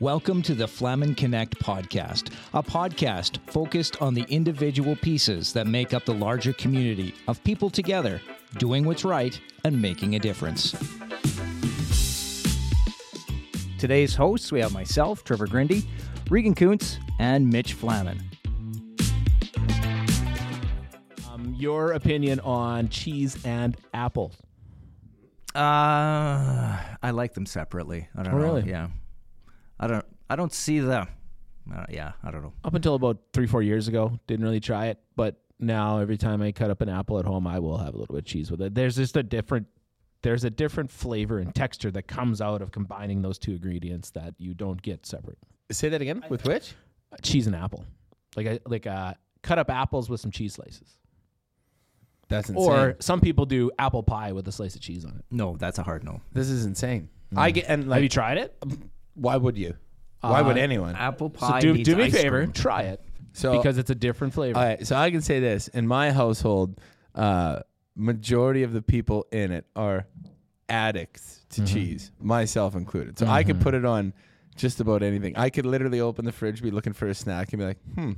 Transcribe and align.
Welcome 0.00 0.42
to 0.42 0.54
the 0.54 0.68
Flaman 0.68 1.16
Connect 1.16 1.58
podcast, 1.58 2.32
a 2.54 2.62
podcast 2.62 3.38
focused 3.50 4.00
on 4.00 4.14
the 4.14 4.24
individual 4.28 4.94
pieces 4.94 5.52
that 5.54 5.66
make 5.66 5.92
up 5.92 6.04
the 6.04 6.14
larger 6.14 6.52
community 6.52 7.16
of 7.26 7.42
people 7.42 7.68
together, 7.68 8.20
doing 8.58 8.84
what's 8.84 9.04
right 9.04 9.40
and 9.64 9.82
making 9.82 10.14
a 10.14 10.20
difference. 10.20 10.70
Today's 13.76 14.14
hosts, 14.14 14.52
we 14.52 14.60
have 14.60 14.72
myself, 14.72 15.24
Trevor 15.24 15.48
Grinde, 15.48 15.84
Regan 16.30 16.54
Kunz, 16.54 16.98
and 17.18 17.48
Mitch 17.50 17.72
Flaman. 17.72 18.22
Um, 21.28 21.56
your 21.58 21.94
opinion 21.94 22.38
on 22.40 22.88
cheese 22.88 23.44
and 23.44 23.76
apples? 23.92 24.36
Uh, 25.56 26.78
I 27.02 27.10
like 27.10 27.34
them 27.34 27.46
separately. 27.46 28.06
I 28.16 28.22
don't 28.22 28.34
know. 28.34 28.38
really? 28.38 28.70
Yeah. 28.70 28.88
I 29.80 29.86
don't. 29.86 30.04
I 30.30 30.36
don't 30.36 30.52
see 30.52 30.80
the. 30.80 31.06
Uh, 31.74 31.84
yeah, 31.90 32.12
I 32.22 32.30
don't 32.30 32.42
know. 32.42 32.52
Up 32.64 32.74
until 32.74 32.94
about 32.94 33.18
three, 33.32 33.46
four 33.46 33.62
years 33.62 33.88
ago, 33.88 34.18
didn't 34.26 34.44
really 34.44 34.60
try 34.60 34.86
it. 34.86 34.98
But 35.16 35.40
now, 35.58 35.98
every 35.98 36.16
time 36.16 36.40
I 36.40 36.52
cut 36.52 36.70
up 36.70 36.80
an 36.80 36.88
apple 36.88 37.18
at 37.18 37.24
home, 37.24 37.46
I 37.46 37.58
will 37.58 37.76
have 37.78 37.94
a 37.94 37.98
little 37.98 38.14
bit 38.14 38.24
of 38.24 38.24
cheese 38.24 38.50
with 38.50 38.62
it. 38.62 38.74
There's 38.74 38.96
just 38.96 39.16
a 39.16 39.22
different, 39.22 39.66
there's 40.22 40.44
a 40.44 40.50
different 40.50 40.90
flavor 40.90 41.38
and 41.38 41.54
texture 41.54 41.90
that 41.90 42.04
comes 42.04 42.40
out 42.40 42.62
of 42.62 42.72
combining 42.72 43.20
those 43.20 43.38
two 43.38 43.52
ingredients 43.52 44.10
that 44.10 44.34
you 44.38 44.54
don't 44.54 44.80
get 44.80 45.04
separate. 45.04 45.38
Say 45.70 45.90
that 45.90 46.00
again. 46.00 46.24
With 46.30 46.44
which? 46.44 46.74
Uh, 47.12 47.16
cheese 47.22 47.46
and 47.46 47.54
apple, 47.54 47.84
like 48.34 48.46
a, 48.46 48.60
like 48.66 48.86
uh, 48.86 49.14
cut 49.42 49.58
up 49.58 49.70
apples 49.70 50.08
with 50.08 50.20
some 50.20 50.30
cheese 50.30 50.54
slices. 50.54 50.96
That's 52.28 52.48
insane. 52.50 52.64
Or 52.64 52.96
some 53.00 53.20
people 53.20 53.46
do 53.46 53.70
apple 53.78 54.02
pie 54.02 54.32
with 54.32 54.46
a 54.48 54.52
slice 54.52 54.74
of 54.74 54.80
cheese 54.80 55.04
on 55.04 55.16
it. 55.18 55.24
No, 55.30 55.56
that's 55.58 55.78
a 55.78 55.82
hard 55.82 56.04
no. 56.04 56.20
this 56.32 56.48
is 56.48 56.66
insane. 56.66 57.08
I 57.36 57.50
get 57.50 57.66
and 57.68 57.92
have 57.92 58.02
you 58.02 58.08
tried 58.08 58.38
it? 58.38 58.56
Why 59.18 59.36
would 59.36 59.56
you? 59.58 59.74
Why 60.20 60.42
would 60.42 60.56
Uh, 60.56 60.60
anyone? 60.60 60.96
Apple 60.96 61.32
So 61.38 61.46
pie. 61.46 61.60
do, 61.60 61.74
needs 61.74 61.88
do 61.88 61.96
me 61.96 62.02
a 62.02 62.06
ice 62.06 62.12
favor, 62.12 62.38
cream. 62.42 62.52
try 62.52 62.82
it 62.82 63.00
So 63.32 63.56
because 63.56 63.78
it's 63.78 63.90
a 63.90 63.94
different 63.94 64.34
flavor. 64.34 64.58
all 64.58 64.64
right, 64.64 64.86
so 64.86 64.96
I 64.96 65.10
can 65.10 65.20
say 65.22 65.38
this: 65.40 65.68
in 65.68 65.86
my 65.86 66.10
household, 66.10 66.80
uh, 67.14 67.60
majority 67.94 68.62
of 68.62 68.72
the 68.72 68.82
people 68.82 69.26
in 69.32 69.52
it 69.52 69.64
are 69.76 70.06
addicts 70.68 71.44
to 71.50 71.64
cheese, 71.64 72.10
myself 72.20 72.74
included. 72.74 73.18
So 73.18 73.26
I 73.26 73.42
could 73.44 73.60
put 73.60 73.74
it 73.74 73.84
on 73.84 74.12
just 74.56 74.80
about 74.80 75.02
anything. 75.02 75.36
I 75.36 75.50
could 75.50 75.66
literally 75.66 76.00
open 76.00 76.24
the 76.24 76.32
fridge, 76.32 76.62
be 76.62 76.70
looking 76.70 76.92
for 76.92 77.06
a 77.08 77.14
snack, 77.14 77.52
and 77.52 77.60
be 77.60 77.64
like, 77.66 77.78
"Hmm, 77.94 78.12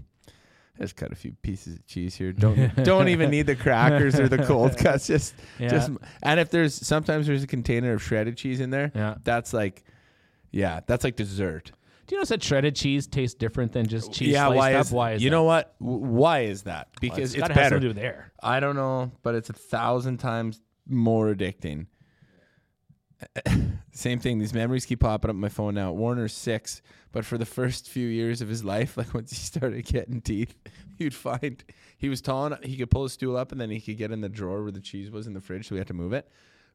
just 0.79 0.97
cut 0.97 1.13
a 1.13 1.15
few 1.15 1.33
pieces 1.43 1.77
of 1.77 1.87
cheese 1.87 2.15
here. 2.15 2.33
Don't 2.33 2.75
don't 2.85 3.09
even 3.09 3.31
need 3.31 3.47
the 3.47 3.57
crackers 3.57 4.19
or 4.19 4.29
the 4.29 4.39
cold 4.39 4.77
cuts. 4.79 5.07
Just 5.07 5.35
Yeah. 5.59 5.69
just 5.69 5.91
and 6.23 6.41
if 6.41 6.51
there's 6.51 6.75
sometimes 6.75 7.27
there's 7.27 7.43
a 7.43 7.47
container 7.47 7.93
of 7.93 8.03
shredded 8.03 8.37
cheese 8.37 8.61
in 8.61 8.71
there. 8.71 8.91
Yeah. 8.95 9.17
that's 9.23 9.53
like, 9.53 9.85
yeah, 10.51 10.81
that's 10.87 11.05
like 11.05 11.17
dessert. 11.17 11.73
Do 12.07 12.17
you 12.17 12.21
know 12.21 12.25
that 12.25 12.43
shredded 12.43 12.75
cheese 12.75 13.07
tastes 13.07 13.35
different 13.37 13.71
than 13.73 13.87
just 13.87 14.13
cheese 14.13 14.29
yeah, 14.33 14.47
sliced 14.47 14.57
why 14.59 14.75
up? 14.75 14.87
is 14.87 14.93
why 14.93 15.13
is 15.13 15.23
you 15.23 15.31
that? 15.31 15.37
know 15.37 15.45
what? 15.45 15.75
W- 15.81 15.99
Why 16.01 16.41
is 16.41 16.63
that? 16.65 16.89
Because 17.01 17.35
it's, 17.35 17.41
gotta 17.41 17.55
better. 17.55 17.77
something 17.77 17.81
to 17.89 17.95
do 17.95 17.95
with 17.95 18.05
air. 18.05 18.33
I 18.43 18.59
don't 18.59 18.75
know, 18.75 19.13
but 19.23 19.37
it's 19.37 19.49
a 19.49 19.53
thousand 19.53 20.19
times 20.19 20.61
more 20.89 21.33
addicting. 21.33 21.87
Same 23.93 24.19
thing. 24.19 24.39
These 24.39 24.55
memories 24.55 24.87
keep 24.87 25.01
popping 25.01 25.29
up 25.31 25.35
on 25.35 25.41
my 25.41 25.49
phone 25.49 25.75
now. 25.75 25.93
Warner's 25.93 26.33
six, 26.33 26.81
but 27.13 27.25
for 27.25 27.37
the 27.39 27.47
first 27.47 27.89
few 27.89 28.07
years 28.09 28.41
of 28.41 28.49
his 28.49 28.65
life, 28.65 28.97
like 28.97 29.13
once 29.15 29.31
he 29.31 29.37
started 29.37 29.85
getting 29.85 30.21
teeth, 30.21 30.57
you'd 30.99 31.15
find 31.15 31.63
he 31.99 32.09
was 32.09 32.21
tall 32.21 32.47
enough 32.47 32.63
he 32.65 32.77
could 32.77 32.91
pull 32.91 33.03
his 33.05 33.13
stool 33.13 33.37
up 33.37 33.53
and 33.53 33.61
then 33.61 33.71
he 33.71 33.81
could 33.81 33.99
get 33.99 34.11
in 34.11 34.21
the 34.21 34.29
drawer 34.29 34.63
where 34.63 34.73
the 34.73 34.81
cheese 34.81 35.11
was 35.11 35.27
in 35.27 35.35
the 35.35 35.41
fridge, 35.41 35.69
so 35.69 35.75
we 35.75 35.79
had 35.79 35.89
to 35.89 35.95
move 35.95 36.13
it. 36.13 36.29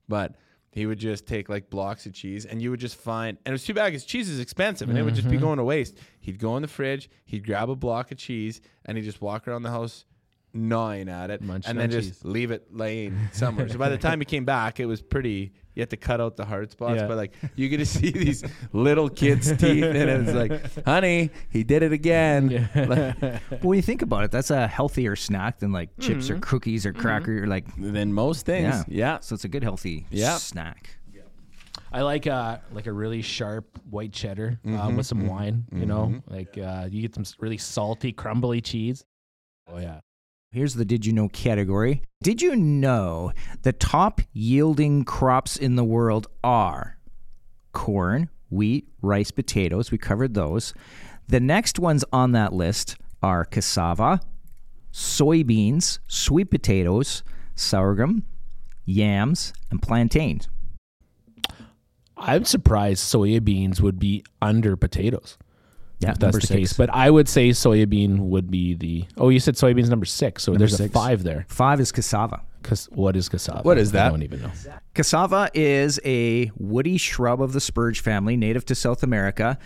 But 0.08 0.36
he 0.76 0.86
would 0.86 1.00
just 1.00 1.26
take 1.26 1.48
like 1.48 1.70
blocks 1.70 2.06
of 2.06 2.12
cheese 2.12 2.46
and 2.46 2.62
you 2.62 2.70
would 2.70 2.82
just 2.82 2.98
find 2.98 3.38
and 3.46 3.54
it 3.54 3.54
was 3.54 3.64
too 3.64 3.74
bad 3.74 3.86
because 3.86 4.04
cheese 4.04 4.28
is 4.28 4.42
expensive 4.42 4.90
and 4.90 5.00
it 5.00 5.04
would 5.04 5.16
just 5.16 5.30
be 5.30 5.38
mm-hmm. 5.38 5.46
going 5.46 5.58
to 5.58 5.64
waste. 5.64 5.98
He'd 6.20 6.38
go 6.38 6.58
in 6.58 6.62
the 6.62 6.68
fridge, 6.68 7.10
he'd 7.24 7.46
grab 7.46 7.70
a 7.70 7.78
block 7.78 8.12
of 8.12 8.18
cheese, 8.18 8.60
and 8.84 8.98
he'd 8.98 9.06
just 9.06 9.22
walk 9.22 9.48
around 9.48 9.64
the 9.64 9.72
house 9.72 10.04
gnawing 10.56 11.10
at 11.10 11.30
it 11.30 11.42
Munching 11.42 11.70
and 11.72 11.78
on 11.80 11.90
then 11.90 11.92
just 11.92 12.22
cheese. 12.22 12.26
leave 12.26 12.50
it 12.52 12.68
laying 12.74 13.18
somewhere. 13.34 13.68
so 13.70 13.78
by 13.78 13.90
the 13.90 13.98
time 13.98 14.20
he 14.20 14.26
came 14.26 14.46
back, 14.46 14.80
it 14.80 14.86
was 14.86 15.02
pretty. 15.02 15.52
You 15.76 15.82
had 15.82 15.90
to 15.90 15.98
cut 15.98 16.22
out 16.22 16.38
the 16.38 16.46
hard 16.46 16.72
spots, 16.72 17.02
Yeah. 17.02 17.08
but 17.08 17.18
like 17.18 17.34
you 17.58 17.68
get 17.68 17.78
to 17.80 17.86
see 17.86 18.10
these 18.10 18.46
little 18.72 19.10
kids' 19.10 19.50
teeth, 19.58 19.84
and 19.84 19.96
it's 19.98 20.32
like, 20.34 20.86
honey, 20.86 21.32
he 21.50 21.64
did 21.66 21.84
it 21.84 21.92
again. 21.92 22.70
Like, 22.74 23.20
But 23.50 23.62
when 23.64 23.76
you 23.76 23.82
think 23.82 24.02
about 24.02 24.24
it, 24.24 24.32
that's 24.32 24.52
a 24.52 24.68
healthier 24.68 25.18
snack 25.18 25.60
than 25.60 25.74
like 25.74 25.90
chips 26.00 26.30
or 26.30 26.40
cookies 26.40 26.86
or 26.86 26.94
cracker. 26.94 27.44
Or 27.44 27.48
like, 27.48 27.66
than 27.78 28.14
most 28.14 28.46
things, 28.46 28.74
yeah, 28.88 29.16
yeah. 29.16 29.20
So 29.20 29.36
it's 29.36 29.44
a 29.44 29.50
good 29.50 29.64
healthy 29.64 30.06
Yeah. 30.10 30.38
snack. 30.38 30.98
I 31.92 32.02
like 32.02 32.26
uh 32.28 32.58
like 32.74 32.88
a 32.88 32.92
really 32.94 33.22
sharp 33.22 33.80
white 33.90 34.12
cheddar 34.14 34.60
uh, 34.66 34.70
Mm-hmm, 34.70 34.98
with 34.98 35.06
some 35.06 35.28
wine. 35.28 35.66
You 35.74 35.86
know, 35.86 36.22
like 36.28 36.58
uh, 36.58 36.88
you 36.90 37.02
get 37.02 37.14
some 37.16 37.22
s- 37.22 37.36
really 37.40 37.58
salty, 37.58 38.12
crumbly 38.14 38.62
cheese. 38.62 39.04
Oh 39.68 39.78
yeah, 39.78 40.00
Here's 40.56 40.76
the 40.76 40.86
did 40.86 41.06
you 41.06 41.12
know 41.12 41.28
category. 41.28 42.02
Did 42.24 42.42
you 42.42 42.56
know 42.56 43.34
the 43.64 43.74
top 43.74 44.22
yielding 44.32 45.04
crops 45.04 45.58
in 45.58 45.76
the 45.76 45.84
world 45.84 46.28
are 46.46 46.98
corn, 47.74 48.30
wheat, 48.50 48.88
rice, 49.02 49.32
potatoes? 49.32 49.92
We 49.92 49.98
covered 49.98 50.34
those. 50.34 50.74
The 51.28 51.42
next 51.42 51.78
ones 51.78 52.06
on 52.14 52.32
that 52.32 52.54
list 52.54 52.96
are 53.22 53.44
cassava, 53.44 54.22
soybeans, 54.94 56.00
sweet 56.08 56.50
potatoes, 56.50 57.22
sorghum, 57.56 58.24
yams, 58.86 59.52
and 59.70 59.82
plantains. 59.82 60.48
I'm 62.16 62.46
surprised 62.46 63.04
soybeans 63.04 63.82
would 63.82 64.00
be 64.00 64.24
under 64.42 64.78
potatoes. 64.78 65.38
Yeah, 66.00 66.12
if 66.12 66.20
that's 66.20 66.36
the 66.36 66.42
six. 66.42 66.54
case. 66.54 66.74
But 66.74 66.90
I 66.94 67.10
would 67.10 67.28
say 67.30 67.50
soybean 67.50 68.20
would 68.20 68.52
be 68.52 68.74
the. 68.74 69.06
Oh, 69.18 69.30
you 69.30 69.40
said 69.40 69.56
soybeans 69.56 69.90
number 69.90 70.06
six, 70.06 70.44
so 70.44 70.54
there's 70.54 70.78
six. 70.78 70.90
a 70.90 70.94
five 70.94 71.24
there. 71.24 71.46
Five 71.48 71.80
is 71.80 71.92
cassava. 71.92 72.42
Because 72.62 72.86
what 72.92 73.16
is 73.16 73.30
cassava? 73.30 73.62
What 73.62 73.78
is 73.78 73.92
that? 73.92 74.00
I 74.00 74.04
that? 74.06 74.10
don't 74.12 74.24
even 74.24 74.42
know. 74.42 74.52
Cassava 74.96 75.52
is 75.54 76.00
a 76.04 76.52
woody 76.58 76.98
shrub 76.98 77.42
of 77.42 77.54
the 77.54 77.60
spurge 77.62 78.02
family, 78.02 78.36
native 78.36 78.66
to 78.66 78.76
South 78.76 79.04
America. 79.04 79.58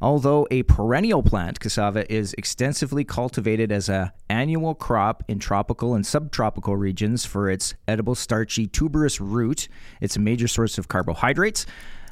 Although 0.00 0.46
a 0.50 0.62
perennial 0.64 1.24
plant, 1.24 1.58
cassava 1.58 2.10
is 2.12 2.32
extensively 2.38 3.04
cultivated 3.04 3.72
as 3.72 3.88
a 3.88 4.12
annual 4.28 4.74
crop 4.74 5.24
in 5.26 5.40
tropical 5.40 5.94
and 5.94 6.06
subtropical 6.06 6.76
regions 6.76 7.24
for 7.24 7.50
its 7.50 7.74
edible 7.88 8.14
starchy 8.14 8.66
tuberous 8.68 9.20
root. 9.20 9.68
It's 10.00 10.14
a 10.16 10.20
major 10.20 10.46
source 10.46 10.78
of 10.78 10.86
carbohydrates. 10.86 11.66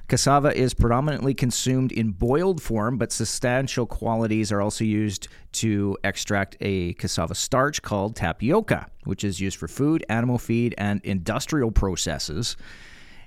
Cassava 0.09 0.57
is 0.57 0.73
predominantly 0.73 1.35
consumed 1.35 1.91
in 1.91 2.13
boiled 2.13 2.63
form, 2.63 2.97
but 2.97 3.11
substantial 3.11 3.87
qualities 3.87 4.53
are 4.53 4.61
also 4.61 4.85
used 4.85 5.27
to 5.51 5.99
extract 6.05 6.57
a 6.61 6.93
cassava 6.95 7.35
starch 7.35 7.83
called 7.83 8.15
tapioca, 8.15 8.87
which 9.03 9.25
is 9.25 9.41
used 9.41 9.59
for 9.59 9.67
food, 9.67 10.05
animal 10.09 10.39
feed, 10.39 10.77
and 10.79 11.01
industrial 11.03 11.73
processes. 11.73 12.57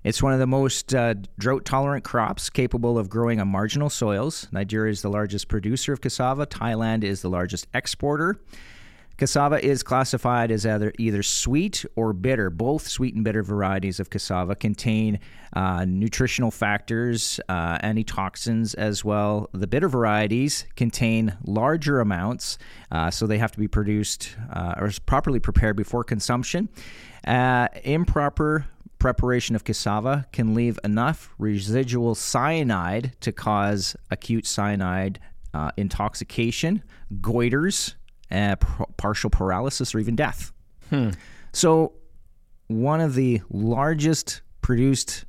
It's 0.05 0.23
one 0.23 0.31
of 0.31 0.39
the 0.39 0.47
most 0.47 0.95
uh, 0.95 1.15
drought 1.37 1.65
tolerant 1.65 2.05
crops 2.05 2.49
capable 2.49 2.97
of 2.97 3.09
growing 3.09 3.41
on 3.41 3.49
marginal 3.49 3.89
soils. 3.89 4.47
Nigeria 4.53 4.91
is 4.91 5.01
the 5.01 5.09
largest 5.09 5.49
producer 5.49 5.91
of 5.91 5.99
cassava, 5.99 6.47
Thailand 6.47 7.03
is 7.03 7.21
the 7.21 7.29
largest 7.29 7.67
exporter. 7.73 8.39
Cassava 9.19 9.61
is 9.61 9.83
classified 9.83 10.49
as 10.49 10.65
either 10.65 10.93
either 10.97 11.21
sweet 11.21 11.83
or 11.97 12.13
bitter. 12.13 12.49
Both 12.49 12.87
sweet 12.87 13.15
and 13.15 13.23
bitter 13.23 13.43
varieties 13.43 13.99
of 13.99 14.09
cassava 14.09 14.55
contain 14.55 15.19
uh, 15.51 15.83
nutritional 15.85 16.51
factors, 16.51 17.37
uh, 17.49 17.79
antitoxins 17.83 18.75
as 18.75 19.03
well. 19.03 19.49
The 19.51 19.67
bitter 19.67 19.89
varieties 19.89 20.65
contain 20.77 21.37
larger 21.43 21.99
amounts, 21.99 22.57
uh, 22.93 23.11
so 23.11 23.27
they 23.27 23.37
have 23.39 23.51
to 23.51 23.59
be 23.59 23.67
produced 23.67 24.37
uh, 24.53 24.75
or 24.77 24.89
properly 25.05 25.41
prepared 25.41 25.75
before 25.75 26.05
consumption. 26.05 26.69
Uh, 27.27 27.67
improper 27.83 28.67
preparation 28.99 29.53
of 29.53 29.65
cassava 29.65 30.27
can 30.31 30.55
leave 30.55 30.79
enough 30.85 31.33
residual 31.37 32.15
cyanide 32.15 33.11
to 33.19 33.33
cause 33.33 33.97
acute 34.09 34.47
cyanide 34.47 35.19
uh, 35.53 35.71
intoxication, 35.75 36.83
goiters, 37.19 37.95
uh, 38.31 38.55
p- 38.55 38.67
partial 38.97 39.29
paralysis, 39.29 39.93
or 39.93 39.99
even 39.99 40.15
death. 40.15 40.51
So, 41.51 41.93
one 42.67 43.01
of 43.01 43.15
the 43.15 43.41
largest 43.49 44.41
produced 44.61 45.25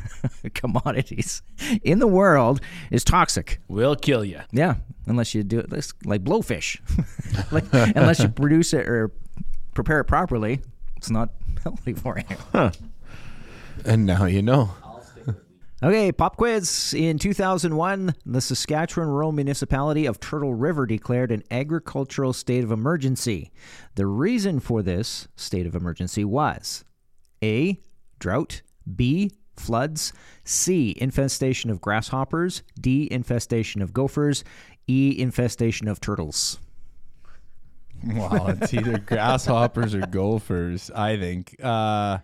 commodities 0.54 1.42
in 1.82 1.98
the 1.98 2.06
world 2.06 2.60
is 2.90 3.04
toxic. 3.04 3.60
Will 3.68 3.96
kill 3.96 4.24
you. 4.24 4.40
Yeah, 4.52 4.76
unless 5.06 5.34
you 5.34 5.42
do 5.42 5.58
it 5.58 5.70
like 6.04 6.22
blowfish. 6.24 6.80
like, 7.52 7.64
unless 7.96 8.20
you 8.20 8.28
produce 8.28 8.72
it 8.72 8.86
or 8.88 9.10
prepare 9.74 10.00
it 10.00 10.04
properly, 10.04 10.60
it's 10.96 11.10
not 11.10 11.30
healthy 11.62 11.94
for 11.94 12.18
you. 12.18 12.70
And 13.84 14.06
now 14.06 14.24
you 14.26 14.42
know. 14.42 14.70
Okay, 15.84 16.12
pop 16.12 16.38
quiz. 16.38 16.94
In 16.96 17.18
2001, 17.18 18.14
the 18.24 18.40
Saskatchewan 18.40 19.06
rural 19.06 19.32
municipality 19.32 20.06
of 20.06 20.18
Turtle 20.18 20.54
River 20.54 20.86
declared 20.86 21.30
an 21.30 21.42
agricultural 21.50 22.32
state 22.32 22.64
of 22.64 22.72
emergency. 22.72 23.50
The 23.94 24.06
reason 24.06 24.60
for 24.60 24.82
this 24.82 25.28
state 25.36 25.66
of 25.66 25.74
emergency 25.74 26.24
was 26.24 26.86
A. 27.42 27.78
Drought, 28.18 28.62
B. 28.96 29.32
floods. 29.56 30.14
C. 30.42 30.94
Infestation 30.96 31.68
of 31.68 31.82
grasshoppers. 31.82 32.62
D. 32.80 33.06
Infestation 33.10 33.82
of 33.82 33.92
gophers. 33.92 34.42
E. 34.86 35.14
Infestation 35.18 35.86
of 35.86 36.00
turtles. 36.00 36.60
Wow, 38.02 38.46
it's 38.46 38.72
either 38.72 38.96
grasshoppers 39.06 39.94
or 39.94 40.06
gophers. 40.06 40.90
I 40.94 41.18
think. 41.18 41.56
Uh, 41.62 42.20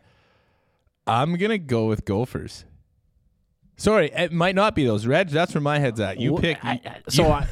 I'm 1.06 1.36
gonna 1.36 1.58
go 1.58 1.88
with 1.88 2.06
gophers. 2.06 2.64
Sorry, 3.80 4.10
it 4.14 4.30
might 4.30 4.54
not 4.54 4.74
be 4.74 4.84
those. 4.84 5.06
Reg, 5.06 5.28
that's 5.30 5.54
where 5.54 5.62
my 5.62 5.78
head's 5.78 6.00
at. 6.00 6.20
You 6.20 6.36
Wh- 6.36 6.40
pick. 6.40 6.62
I- 6.62 6.80
I- 6.84 7.00
so 7.08 7.30
I, 7.32 7.48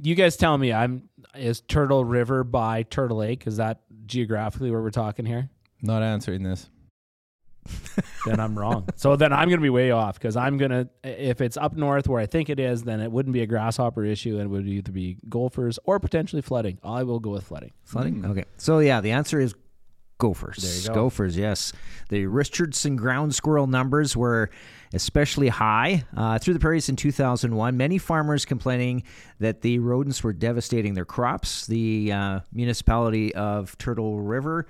you 0.00 0.14
guys 0.14 0.36
tell 0.36 0.56
me, 0.56 0.72
I'm 0.72 1.08
is 1.34 1.60
Turtle 1.62 2.04
River 2.04 2.44
by 2.44 2.84
Turtle 2.84 3.16
Lake? 3.16 3.48
Is 3.48 3.56
that 3.56 3.80
geographically 4.06 4.70
where 4.70 4.80
we're 4.80 4.90
talking 4.90 5.26
here? 5.26 5.50
not 5.82 6.04
answering 6.04 6.44
this. 6.44 6.70
then 8.26 8.38
I'm 8.38 8.56
wrong. 8.56 8.88
so 8.94 9.16
then 9.16 9.32
I'm 9.32 9.48
going 9.48 9.58
to 9.58 9.62
be 9.62 9.70
way 9.70 9.90
off 9.90 10.14
because 10.14 10.36
I'm 10.36 10.56
going 10.56 10.70
to, 10.70 10.88
if 11.02 11.40
it's 11.40 11.56
up 11.56 11.74
north 11.76 12.06
where 12.06 12.20
I 12.20 12.26
think 12.26 12.48
it 12.48 12.60
is, 12.60 12.84
then 12.84 13.00
it 13.00 13.10
wouldn't 13.10 13.32
be 13.32 13.42
a 13.42 13.46
grasshopper 13.46 14.04
issue 14.04 14.34
and 14.34 14.42
it 14.42 14.48
would 14.48 14.68
either 14.68 14.92
be 14.92 15.18
gophers 15.28 15.80
or 15.84 15.98
potentially 15.98 16.42
flooding. 16.42 16.78
I 16.84 17.02
will 17.02 17.18
go 17.18 17.30
with 17.30 17.42
flooding. 17.44 17.72
Flooding? 17.82 18.24
Okay. 18.24 18.44
So, 18.56 18.78
yeah, 18.78 19.00
the 19.00 19.10
answer 19.10 19.40
is 19.40 19.54
gophers. 20.18 20.58
There 20.58 20.80
you 20.80 20.88
go. 20.88 20.94
Gophers, 21.08 21.36
yes. 21.36 21.72
The 22.08 22.26
Richardson 22.26 22.94
ground 22.94 23.34
squirrel 23.34 23.66
numbers 23.66 24.16
were 24.16 24.50
especially 24.94 25.48
high 25.48 26.04
uh, 26.16 26.38
through 26.38 26.54
the 26.54 26.60
prairies 26.60 26.88
in 26.88 26.96
2001. 26.96 27.76
Many 27.76 27.98
farmers 27.98 28.44
complaining 28.44 29.02
that 29.38 29.62
the 29.62 29.78
rodents 29.78 30.22
were 30.22 30.32
devastating 30.32 30.94
their 30.94 31.04
crops. 31.04 31.66
The 31.66 32.12
uh, 32.12 32.40
municipality 32.52 33.34
of 33.34 33.76
Turtle 33.78 34.20
River. 34.20 34.66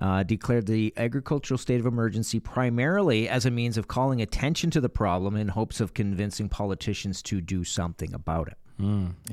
Uh, 0.00 0.22
declared 0.22 0.64
the 0.66 0.94
agricultural 0.96 1.58
state 1.58 1.80
of 1.80 1.84
emergency 1.86 2.38
primarily 2.38 3.28
as 3.28 3.44
a 3.44 3.50
means 3.50 3.76
of 3.76 3.88
calling 3.88 4.22
attention 4.22 4.70
to 4.70 4.80
the 4.80 4.88
problem 4.88 5.34
in 5.34 5.48
hopes 5.48 5.80
of 5.80 5.92
convincing 5.92 6.48
politicians 6.48 7.20
to 7.20 7.40
do 7.40 7.64
something 7.64 8.14
about 8.14 8.46
it. 8.46 8.56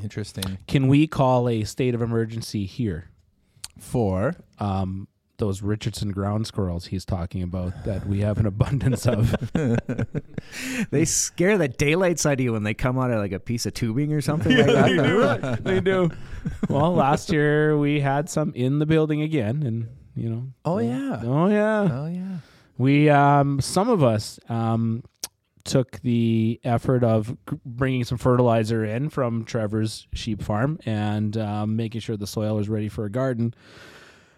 Interesting. 0.01 0.57
Can 0.67 0.88
we 0.88 1.05
call 1.05 1.47
a 1.47 1.65
state 1.65 1.93
of 1.93 2.01
emergency 2.01 2.65
here? 2.65 3.11
For 3.79 4.33
Um, 4.57 5.07
those 5.37 5.61
Richardson 5.61 6.11
ground 6.11 6.47
squirrels 6.47 6.85
he's 6.87 7.05
talking 7.05 7.43
about 7.43 7.83
that 7.85 8.05
we 8.07 8.21
have 8.21 8.37
an 8.37 8.45
abundance 8.45 9.05
of. 9.07 9.35
They 10.91 11.05
scare 11.05 11.57
the 11.57 11.67
daylights 11.67 12.25
out 12.25 12.33
of 12.33 12.39
you 12.39 12.53
when 12.53 12.63
they 12.63 12.73
come 12.73 12.97
out 12.99 13.11
of 13.11 13.17
like 13.19 13.31
a 13.31 13.39
piece 13.39 13.65
of 13.65 13.73
tubing 13.73 14.13
or 14.13 14.21
something 14.21 14.55
like 14.55 14.67
that. 14.67 14.85
they 14.85 14.95
do. 14.97 15.63
They 15.63 15.81
do. 15.81 16.11
Well, 16.69 16.93
last 16.93 17.31
year 17.31 17.75
we 17.77 17.99
had 17.99 18.29
some 18.29 18.53
in 18.53 18.77
the 18.79 18.85
building 18.85 19.21
again, 19.21 19.63
and 19.63 19.87
you 20.15 20.29
know. 20.29 20.47
Oh 20.63 20.77
yeah. 20.77 21.21
Oh 21.23 21.47
yeah. 21.47 21.89
Oh 21.91 22.05
yeah. 22.05 22.38
We 22.77 23.09
um, 23.09 23.61
some 23.61 23.89
of 23.89 24.03
us 24.03 24.39
um, 24.47 25.03
took 25.63 25.99
the 26.01 26.59
effort 26.63 27.03
of 27.03 27.35
bringing 27.65 28.03
some 28.03 28.19
fertilizer 28.19 28.85
in 28.85 29.09
from 29.09 29.43
Trevor's 29.45 30.07
sheep 30.13 30.43
farm 30.43 30.77
and 30.85 31.35
um, 31.38 31.75
making 31.75 32.01
sure 32.01 32.15
the 32.15 32.27
soil 32.27 32.55
was 32.55 32.69
ready 32.69 32.89
for 32.89 33.05
a 33.05 33.09
garden. 33.09 33.53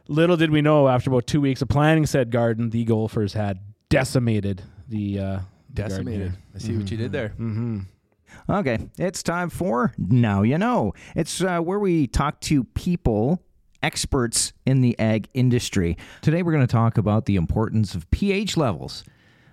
Little 0.10 0.38
did 0.38 0.52
we 0.52 0.62
know, 0.62 0.88
after 0.88 1.10
about 1.10 1.28
two 1.28 1.42
weeks 1.42 1.62
of 1.62 1.68
planning 1.68 2.06
said 2.06 2.32
garden, 2.32 2.70
the 2.70 2.86
golfers 2.86 3.34
had 3.34 3.60
decimated 3.90 4.64
the 4.88 5.20
uh, 5.20 5.40
Decimated. 5.74 6.34
I 6.56 6.58
see 6.58 6.76
what 6.76 6.90
you 6.90 6.98
did 6.98 7.12
there. 7.12 7.30
Mm-hmm. 7.30 7.82
Okay, 8.50 8.80
it's 8.98 9.22
time 9.22 9.50
for 9.50 9.94
Now 9.98 10.42
You 10.42 10.58
Know. 10.58 10.94
It's 11.16 11.42
uh, 11.42 11.60
where 11.60 11.78
we 11.78 12.08
talk 12.08 12.42
to 12.42 12.64
people, 12.64 13.44
experts 13.84 14.54
in 14.66 14.82
the 14.82 14.98
ag 14.98 15.30
industry. 15.36 15.96
Today 16.22 16.42
we're 16.42 16.54
going 16.54 16.66
to 16.66 16.72
talk 16.72 16.98
about 16.98 17.26
the 17.26 17.36
importance 17.36 17.94
of 17.94 18.10
pH 18.10 18.58
levels. 18.58 19.04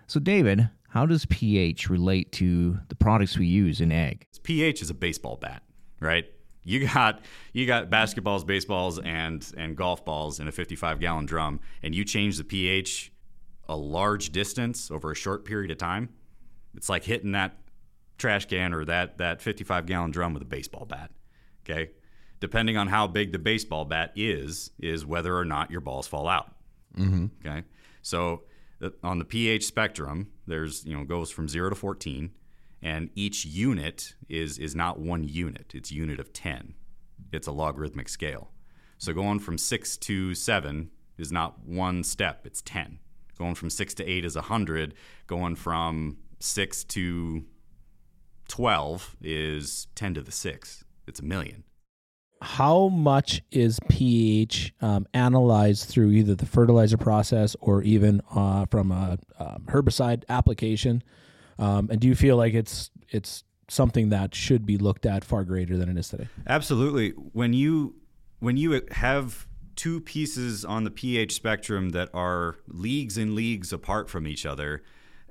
So, 0.06 0.18
David, 0.18 0.70
how 0.88 1.04
does 1.04 1.26
pH 1.26 1.90
relate 1.90 2.32
to 2.32 2.78
the 2.88 2.94
products 2.94 3.36
we 3.36 3.46
use 3.46 3.82
in 3.82 3.92
ag? 3.92 4.26
pH 4.44 4.80
is 4.80 4.90
a 4.90 4.94
baseball 4.94 5.36
bat, 5.36 5.62
right? 6.00 6.24
You 6.64 6.88
got 6.88 7.20
you 7.52 7.66
got 7.66 7.90
basketballs, 7.90 8.46
baseballs, 8.46 8.98
and 8.98 9.46
and 9.56 9.76
golf 9.76 10.04
balls 10.04 10.40
in 10.40 10.48
a 10.48 10.52
55 10.52 10.98
gallon 10.98 11.26
drum, 11.26 11.60
and 11.82 11.94
you 11.94 12.04
change 12.04 12.38
the 12.38 12.44
pH 12.44 13.12
a 13.68 13.76
large 13.76 14.30
distance 14.30 14.90
over 14.90 15.10
a 15.10 15.14
short 15.14 15.44
period 15.44 15.70
of 15.70 15.78
time. 15.78 16.08
It's 16.74 16.88
like 16.88 17.04
hitting 17.04 17.32
that 17.32 17.58
trash 18.18 18.46
can 18.46 18.72
or 18.72 18.84
that 18.86 19.18
that 19.18 19.42
55 19.42 19.86
gallon 19.86 20.10
drum 20.10 20.34
with 20.34 20.42
a 20.42 20.46
baseball 20.46 20.86
bat. 20.86 21.10
Okay, 21.64 21.90
depending 22.40 22.76
on 22.76 22.88
how 22.88 23.06
big 23.06 23.32
the 23.32 23.38
baseball 23.38 23.84
bat 23.84 24.12
is, 24.16 24.70
is 24.78 25.04
whether 25.06 25.36
or 25.36 25.44
not 25.44 25.70
your 25.70 25.80
balls 25.80 26.06
fall 26.06 26.28
out. 26.28 26.54
Mm-hmm. 26.96 27.26
Okay, 27.46 27.64
so 28.02 28.44
uh, 28.82 28.90
on 29.02 29.18
the 29.18 29.24
pH 29.24 29.64
spectrum, 29.64 30.30
there's 30.46 30.84
you 30.84 30.96
know 30.96 31.04
goes 31.04 31.30
from 31.30 31.48
zero 31.48 31.68
to 31.68 31.76
14, 31.76 32.30
and 32.84 33.08
each 33.14 33.46
unit 33.46 34.14
is 34.28 34.58
is 34.58 34.76
not 34.76 35.00
one 35.00 35.24
unit; 35.24 35.72
it's 35.74 35.90
a 35.90 35.94
unit 35.94 36.20
of 36.20 36.32
10. 36.32 36.74
It's 37.32 37.48
a 37.48 37.52
logarithmic 37.52 38.08
scale. 38.08 38.50
So 38.98 39.12
going 39.12 39.40
from 39.40 39.58
six 39.58 39.96
to 39.96 40.34
seven 40.34 40.90
is 41.18 41.32
not 41.32 41.64
one 41.66 42.04
step; 42.04 42.46
it's 42.46 42.62
10. 42.62 42.98
Going 43.38 43.54
from 43.54 43.70
six 43.70 43.94
to 43.94 44.04
eight 44.04 44.24
is 44.24 44.36
100. 44.36 44.94
Going 45.26 45.56
from 45.56 46.18
six 46.38 46.84
to 46.84 47.44
12 48.48 49.16
is 49.22 49.86
10 49.94 50.14
to 50.14 50.20
the 50.20 50.30
six. 50.30 50.84
It's 51.06 51.20
a 51.20 51.24
million. 51.24 51.64
How 52.42 52.88
much 52.88 53.40
is 53.50 53.80
pH 53.88 54.74
um, 54.82 55.06
analyzed 55.14 55.88
through 55.88 56.10
either 56.10 56.34
the 56.34 56.44
fertilizer 56.44 56.98
process 56.98 57.56
or 57.60 57.82
even 57.82 58.20
uh, 58.34 58.66
from 58.66 58.92
a 58.92 59.18
um, 59.38 59.64
herbicide 59.68 60.24
application? 60.28 61.02
Um, 61.58 61.88
and 61.90 62.00
do 62.00 62.08
you 62.08 62.14
feel 62.14 62.36
like 62.36 62.54
it's 62.54 62.90
it's 63.10 63.44
something 63.68 64.10
that 64.10 64.34
should 64.34 64.66
be 64.66 64.76
looked 64.76 65.06
at 65.06 65.24
far 65.24 65.44
greater 65.44 65.76
than 65.76 65.88
it 65.88 65.96
is 65.96 66.08
today? 66.08 66.28
Absolutely. 66.46 67.10
When 67.10 67.52
you 67.52 67.94
when 68.40 68.56
you 68.56 68.82
have 68.90 69.46
two 69.76 70.00
pieces 70.00 70.64
on 70.64 70.84
the 70.84 70.90
pH 70.90 71.32
spectrum 71.34 71.90
that 71.90 72.08
are 72.14 72.56
leagues 72.68 73.18
and 73.18 73.34
leagues 73.34 73.72
apart 73.72 74.08
from 74.08 74.26
each 74.26 74.46
other, 74.46 74.82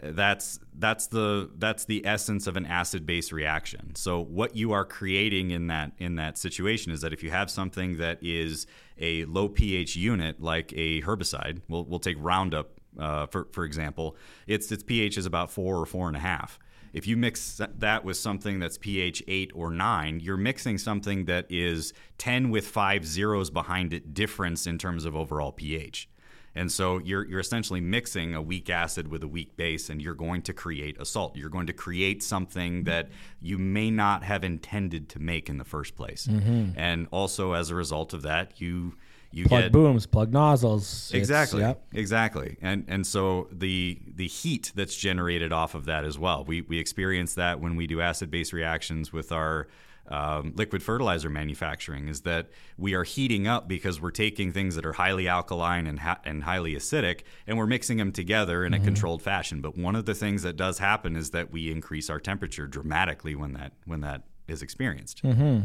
that's 0.02 0.60
that's 0.78 1.08
the 1.08 1.50
that's 1.58 1.86
the 1.86 2.06
essence 2.06 2.48
of 2.48 2.58
an 2.58 2.66
acid 2.66 3.06
base 3.06 3.32
reaction. 3.32 3.96
So 3.96 4.20
what 4.20 4.56
you 4.56 4.74
are 4.74 4.86
creating 4.86 5.52
in 5.52 5.68
that 5.68 5.94
in 5.98 6.16
that 6.16 6.38
situation 6.38 6.92
is 6.92 7.02
that 7.02 7.14
if 7.14 7.24
you 7.24 7.32
have 7.32 7.50
something 7.50 7.98
that 7.98 8.20
is 8.22 8.68
a 9.00 9.26
low 9.26 9.50
pH 9.50 9.96
unit 9.96 10.42
like 10.42 10.74
a 10.74 11.02
herbicide, 11.02 11.62
we'll 11.68 11.86
we'll 11.86 12.00
take 12.00 12.18
Roundup 12.20 12.80
uh, 13.00 13.26
for 13.28 13.48
for 13.52 13.66
example, 13.66 14.16
its 14.48 14.72
its 14.72 14.84
pH 14.84 15.18
is 15.18 15.26
about 15.26 15.52
four 15.52 15.78
or 15.78 15.86
four 15.86 16.08
and 16.08 16.18
a 16.18 16.22
half. 16.22 16.60
If 16.94 17.08
you 17.08 17.18
mix 17.18 17.60
that 17.80 18.06
with 18.06 18.18
something 18.18 18.60
that's 18.60 18.78
pH 18.78 19.24
8 19.28 19.52
or 19.56 19.72
9, 19.72 20.20
you're 20.20 20.38
mixing 20.38 20.78
something 20.78 21.26
that 21.26 21.48
is 21.50 21.92
10 22.20 22.52
with 22.52 22.68
five 22.68 23.04
zeros 23.04 23.50
behind 23.50 23.94
it 23.94 24.14
difference 24.14 24.68
in 24.68 24.78
terms 24.78 25.04
of 25.04 25.16
overall 25.16 25.52
pH. 25.52 26.08
And 26.56 26.72
so 26.72 27.00
you're, 27.00 27.26
you're 27.26 27.40
essentially 27.40 27.82
mixing 27.82 28.36
a 28.36 28.42
weak 28.42 28.70
acid 28.70 29.08
with 29.08 29.24
a 29.24 29.28
weak 29.28 29.58
base, 29.58 29.90
and 29.90 30.02
you're 30.02 30.14
going 30.14 30.42
to 30.44 30.54
create 30.54 30.98
a 31.00 31.06
salt. 31.06 31.36
You're 31.36 31.50
going 31.50 31.68
to 31.68 31.74
create 31.74 32.22
something 32.22 32.84
that 32.84 33.10
you 33.42 33.58
may 33.58 33.90
not 33.90 34.24
have 34.24 34.44
intended 34.44 35.10
to 35.10 35.20
make 35.20 35.50
in 35.50 35.58
the 35.58 35.66
first 35.66 35.96
place. 35.96 36.28
Mm-hmm. 36.28 36.78
And 36.78 37.08
also, 37.12 37.54
as 37.54 37.70
a 37.70 37.76
result 37.76 38.14
of 38.14 38.22
that, 38.22 38.62
you 38.62 38.96
you 39.34 39.46
Plug 39.46 39.64
get 39.64 39.72
booms, 39.72 40.06
plug 40.06 40.32
nozzles. 40.32 41.12
Exactly. 41.12 41.62
yep. 41.62 41.84
Exactly. 41.92 42.56
And 42.62 42.86
and 42.88 43.06
so 43.06 43.48
the 43.52 44.00
the 44.16 44.28
heat 44.28 44.72
that's 44.76 44.96
generated 44.96 45.52
off 45.52 45.74
of 45.74 45.86
that 45.86 46.06
as 46.06 46.20
well. 46.20 46.46
We 46.46 46.62
we 46.62 46.78
experience 46.78 47.34
that 47.34 47.60
when 47.60 47.76
we 47.76 47.88
do 47.88 48.00
acid 48.00 48.30
base 48.30 48.54
reactions 48.54 49.12
with 49.12 49.32
our 49.32 49.68
um, 50.10 50.54
liquid 50.56 50.84
fertilizer 50.84 51.30
manufacturing 51.30 52.08
is 52.10 52.22
that 52.22 52.50
we 52.78 52.94
are 52.94 53.04
heating 53.04 53.48
up 53.48 53.68
because 53.68 54.02
we're 54.02 54.12
taking 54.12 54.52
things 54.52 54.76
that 54.76 54.86
are 54.86 54.94
highly 54.94 55.28
alkaline 55.28 55.88
and 55.88 56.02
ha- 56.02 56.20
and 56.26 56.44
highly 56.44 56.76
acidic 56.76 57.22
and 57.48 57.58
we're 57.58 57.68
mixing 57.68 57.98
them 57.98 58.12
together 58.12 58.66
in 58.66 58.74
a 58.74 58.78
mm-hmm. 58.78 58.86
controlled 58.86 59.22
fashion. 59.22 59.62
But 59.62 59.78
one 59.78 59.96
of 59.96 60.06
the 60.06 60.14
things 60.14 60.44
that 60.44 60.58
does 60.58 60.80
happen 60.80 61.16
is 61.16 61.30
that 61.30 61.52
we 61.52 61.72
increase 61.72 62.10
our 62.10 62.20
temperature 62.20 62.68
dramatically 62.68 63.34
when 63.34 63.54
that 63.54 63.74
when 63.86 64.02
that 64.02 64.24
is 64.48 64.62
experienced. 64.62 65.24
Mm-hmm. 65.24 65.64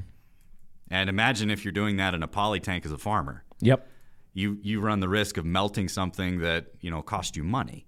And 0.91 1.11
imagine 1.11 1.51
if 1.51 1.65
you're 1.65 1.73
doing 1.73 1.97
that 1.97 2.15
in 2.15 2.23
a 2.23 2.29
poly 2.29 2.61
tank 2.61 2.87
as 2.87 2.93
a 2.93 2.99
farmer 2.99 3.45
Yep. 3.61 3.89
you 4.35 4.59
you 4.63 4.81
run 4.81 5.01
the 5.01 5.09
risk 5.09 5.37
of 5.37 5.45
melting 5.45 5.89
something 5.89 6.39
that 6.41 6.67
you 6.81 6.91
know 6.91 7.03
cost 7.03 7.37
you 7.37 7.45
money. 7.45 7.87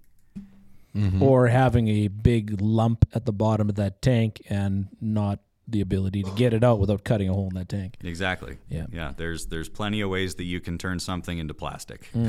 Mm-hmm. 0.93 1.23
Or 1.23 1.47
having 1.47 1.87
a 1.87 2.09
big 2.09 2.59
lump 2.59 3.05
at 3.13 3.25
the 3.25 3.31
bottom 3.31 3.69
of 3.69 3.75
that 3.75 4.01
tank 4.01 4.41
and 4.49 4.89
not 4.99 5.39
the 5.71 5.81
ability 5.81 6.23
to 6.23 6.31
get 6.31 6.53
it 6.53 6.63
out 6.63 6.79
without 6.79 7.03
cutting 7.03 7.29
a 7.29 7.33
hole 7.33 7.47
in 7.49 7.55
that 7.55 7.69
tank. 7.69 7.95
Exactly. 8.03 8.57
Yeah. 8.69 8.85
Yeah. 8.91 9.13
There's 9.15 9.47
there's 9.47 9.69
plenty 9.69 10.01
of 10.01 10.09
ways 10.09 10.35
that 10.35 10.43
you 10.43 10.59
can 10.59 10.77
turn 10.77 10.99
something 10.99 11.37
into 11.37 11.53
plastic. 11.53 12.09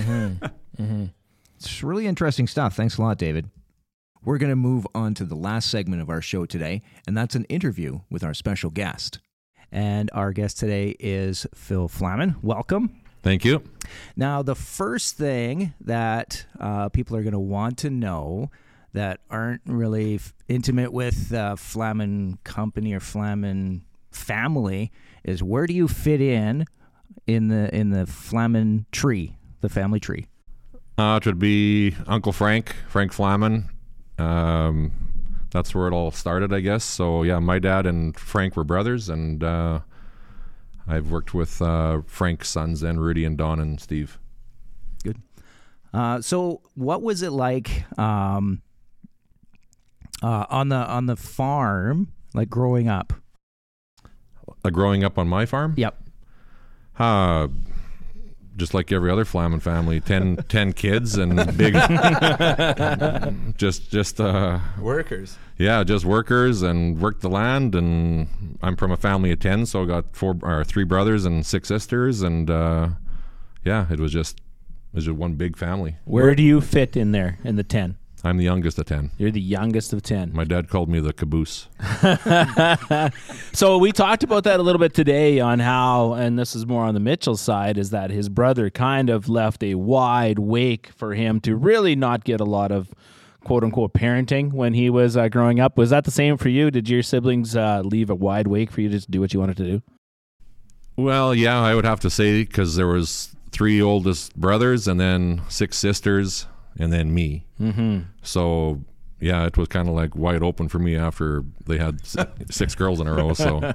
It's 1.56 1.80
really 1.82 2.08
interesting 2.08 2.48
stuff. 2.48 2.74
Thanks 2.74 2.98
a 2.98 3.02
lot, 3.02 3.18
David. 3.18 3.48
We're 4.24 4.38
going 4.38 4.50
to 4.50 4.56
move 4.56 4.84
on 4.96 5.14
to 5.14 5.24
the 5.24 5.36
last 5.36 5.70
segment 5.70 6.02
of 6.02 6.10
our 6.10 6.20
show 6.20 6.44
today, 6.44 6.82
and 7.06 7.16
that's 7.16 7.36
an 7.36 7.44
interview 7.44 8.00
with 8.10 8.24
our 8.24 8.34
special 8.34 8.70
guest. 8.70 9.20
And 9.70 10.10
our 10.12 10.32
guest 10.32 10.58
today 10.58 10.96
is 10.98 11.46
Phil 11.54 11.86
Flaman. 11.88 12.34
Welcome. 12.42 13.00
Thank 13.22 13.44
you. 13.44 13.62
Now, 14.16 14.42
the 14.42 14.56
first 14.56 15.16
thing 15.16 15.72
that 15.80 16.46
uh, 16.58 16.88
people 16.88 17.16
are 17.16 17.22
going 17.22 17.32
to 17.32 17.38
want 17.38 17.78
to 17.78 17.90
know 17.90 18.50
that 18.92 19.20
aren't 19.30 19.62
really 19.66 20.16
f- 20.16 20.34
intimate 20.48 20.92
with 20.92 21.32
uh, 21.32 21.56
Flaman 21.56 22.38
Company 22.44 22.92
or 22.92 23.00
Flaman 23.00 23.82
family 24.10 24.92
is 25.24 25.42
where 25.42 25.66
do 25.66 25.74
you 25.74 25.88
fit 25.88 26.20
in 26.20 26.66
in 27.26 27.48
the 27.48 27.74
in 27.74 27.90
the 27.90 28.06
Flaman 28.06 28.86
tree, 28.92 29.36
the 29.60 29.68
family 29.68 30.00
tree? 30.00 30.26
Uh, 30.98 31.18
it 31.20 31.26
would 31.26 31.38
be 31.38 31.94
Uncle 32.06 32.32
Frank, 32.32 32.74
Frank 32.88 33.12
Flaman. 33.12 33.68
Um, 34.18 34.92
that's 35.50 35.74
where 35.74 35.88
it 35.88 35.92
all 35.92 36.10
started, 36.10 36.52
I 36.52 36.60
guess. 36.60 36.84
So 36.84 37.22
yeah, 37.22 37.38
my 37.38 37.58
dad 37.58 37.86
and 37.86 38.16
Frank 38.16 38.56
were 38.56 38.64
brothers, 38.64 39.08
and 39.08 39.42
uh, 39.42 39.80
I've 40.86 41.10
worked 41.10 41.34
with 41.34 41.62
uh, 41.62 42.02
Frank's 42.06 42.48
sons 42.48 42.82
and 42.82 43.00
Rudy 43.00 43.24
and 43.24 43.38
Don 43.38 43.60
and 43.60 43.80
Steve. 43.80 44.18
Good. 45.02 45.18
Uh, 45.92 46.20
so, 46.20 46.62
what 46.74 47.02
was 47.02 47.22
it 47.22 47.32
like 47.32 47.84
um, 47.98 48.62
uh, 50.22 50.46
on 50.48 50.68
the 50.68 50.76
on 50.76 51.06
the 51.06 51.16
farm, 51.16 52.08
like 52.34 52.48
growing 52.48 52.88
up? 52.88 53.12
Uh, 54.64 54.70
growing 54.70 55.02
up 55.04 55.18
on 55.18 55.26
my 55.28 55.44
farm, 55.46 55.74
Yep. 55.76 56.00
uh, 56.98 57.48
just 58.56 58.74
like 58.74 58.92
every 58.92 59.10
other 59.10 59.24
Flaman 59.24 59.60
family, 59.60 59.98
10, 59.98 60.36
10 60.48 60.72
kids 60.74 61.16
and 61.16 61.34
big, 61.56 61.74
just 63.56 63.90
just 63.90 64.20
uh, 64.20 64.58
Workers. 64.78 65.36
yeah, 65.58 65.82
just 65.84 66.04
workers 66.04 66.62
and 66.62 67.00
worked 67.00 67.22
the 67.22 67.30
land. 67.30 67.74
And 67.74 68.28
I'm 68.62 68.76
from 68.76 68.90
a 68.92 68.96
family 68.96 69.32
of 69.32 69.40
ten, 69.40 69.66
so 69.66 69.82
I 69.82 69.86
got 69.86 70.14
four 70.16 70.36
or 70.42 70.64
three 70.64 70.84
brothers 70.84 71.24
and 71.24 71.44
six 71.44 71.68
sisters, 71.68 72.22
and 72.22 72.50
uh, 72.50 72.88
yeah, 73.64 73.86
it 73.90 73.98
was 74.00 74.12
just 74.12 74.38
it 74.92 74.96
was 74.96 75.04
just 75.06 75.16
one 75.16 75.34
big 75.34 75.56
family. 75.56 75.96
Where 76.04 76.34
do 76.34 76.42
you 76.42 76.60
fit 76.60 76.96
in 76.96 77.12
there 77.12 77.38
in 77.44 77.56
the 77.56 77.64
10? 77.64 77.96
I'm 78.24 78.36
the 78.36 78.44
youngest 78.44 78.78
of 78.78 78.86
ten. 78.86 79.10
You're 79.18 79.32
the 79.32 79.40
youngest 79.40 79.92
of 79.92 80.02
10. 80.02 80.32
My 80.32 80.44
dad 80.44 80.68
called 80.68 80.88
me 80.88 81.00
the 81.00 81.12
caboose. 81.12 81.68
So 83.54 83.76
we 83.76 83.92
talked 83.92 84.22
about 84.22 84.44
that 84.44 84.60
a 84.60 84.62
little 84.62 84.78
bit 84.78 84.94
today 84.94 85.38
on 85.38 85.58
how, 85.58 86.14
and 86.14 86.38
this 86.38 86.56
is 86.56 86.66
more 86.66 86.84
on 86.84 86.94
the 86.94 87.00
Mitchell 87.00 87.36
side, 87.36 87.76
is 87.76 87.90
that 87.90 88.10
his 88.10 88.30
brother 88.30 88.70
kind 88.70 89.10
of 89.10 89.28
left 89.28 89.62
a 89.62 89.74
wide 89.74 90.38
wake 90.38 90.88
for 90.96 91.14
him 91.14 91.38
to 91.40 91.54
really 91.54 91.94
not 91.94 92.24
get 92.24 92.40
a 92.40 92.44
lot 92.44 92.72
of 92.72 92.88
quote 93.44 93.62
unquote 93.62 93.92
parenting 93.92 94.52
when 94.52 94.72
he 94.72 94.88
was 94.88 95.16
uh, 95.16 95.28
growing 95.28 95.60
up. 95.60 95.76
Was 95.76 95.90
that 95.90 96.04
the 96.04 96.10
same 96.10 96.38
for 96.38 96.48
you? 96.48 96.70
Did 96.70 96.88
your 96.88 97.02
siblings 97.02 97.54
uh, 97.54 97.82
leave 97.84 98.08
a 98.08 98.14
wide 98.14 98.46
wake 98.46 98.70
for 98.70 98.80
you 98.80 98.88
to 98.88 98.96
just 98.96 99.10
do 99.10 99.20
what 99.20 99.34
you 99.34 99.40
wanted 99.40 99.58
to 99.58 99.64
do? 99.64 99.82
Well, 100.96 101.34
yeah, 101.34 101.60
I 101.60 101.74
would 101.74 101.84
have 101.84 102.00
to 102.00 102.10
say 102.10 102.42
because 102.42 102.76
there 102.76 102.86
was 102.86 103.36
three 103.50 103.82
oldest 103.82 104.34
brothers 104.34 104.88
and 104.88 104.98
then 104.98 105.42
six 105.48 105.76
sisters 105.76 106.46
and 106.78 106.92
then 106.92 107.14
me. 107.14 107.46
Mm-hmm. 107.60 108.00
So 108.22 108.82
yeah, 109.20 109.46
it 109.46 109.56
was 109.56 109.68
kind 109.68 109.88
of 109.88 109.94
like 109.94 110.16
wide 110.16 110.42
open 110.42 110.68
for 110.68 110.80
me 110.80 110.96
after 110.96 111.44
they 111.66 111.78
had 111.78 112.00
six 112.50 112.74
girls 112.74 113.00
in 113.00 113.06
a 113.06 113.14
row. 113.14 113.34
So 113.34 113.72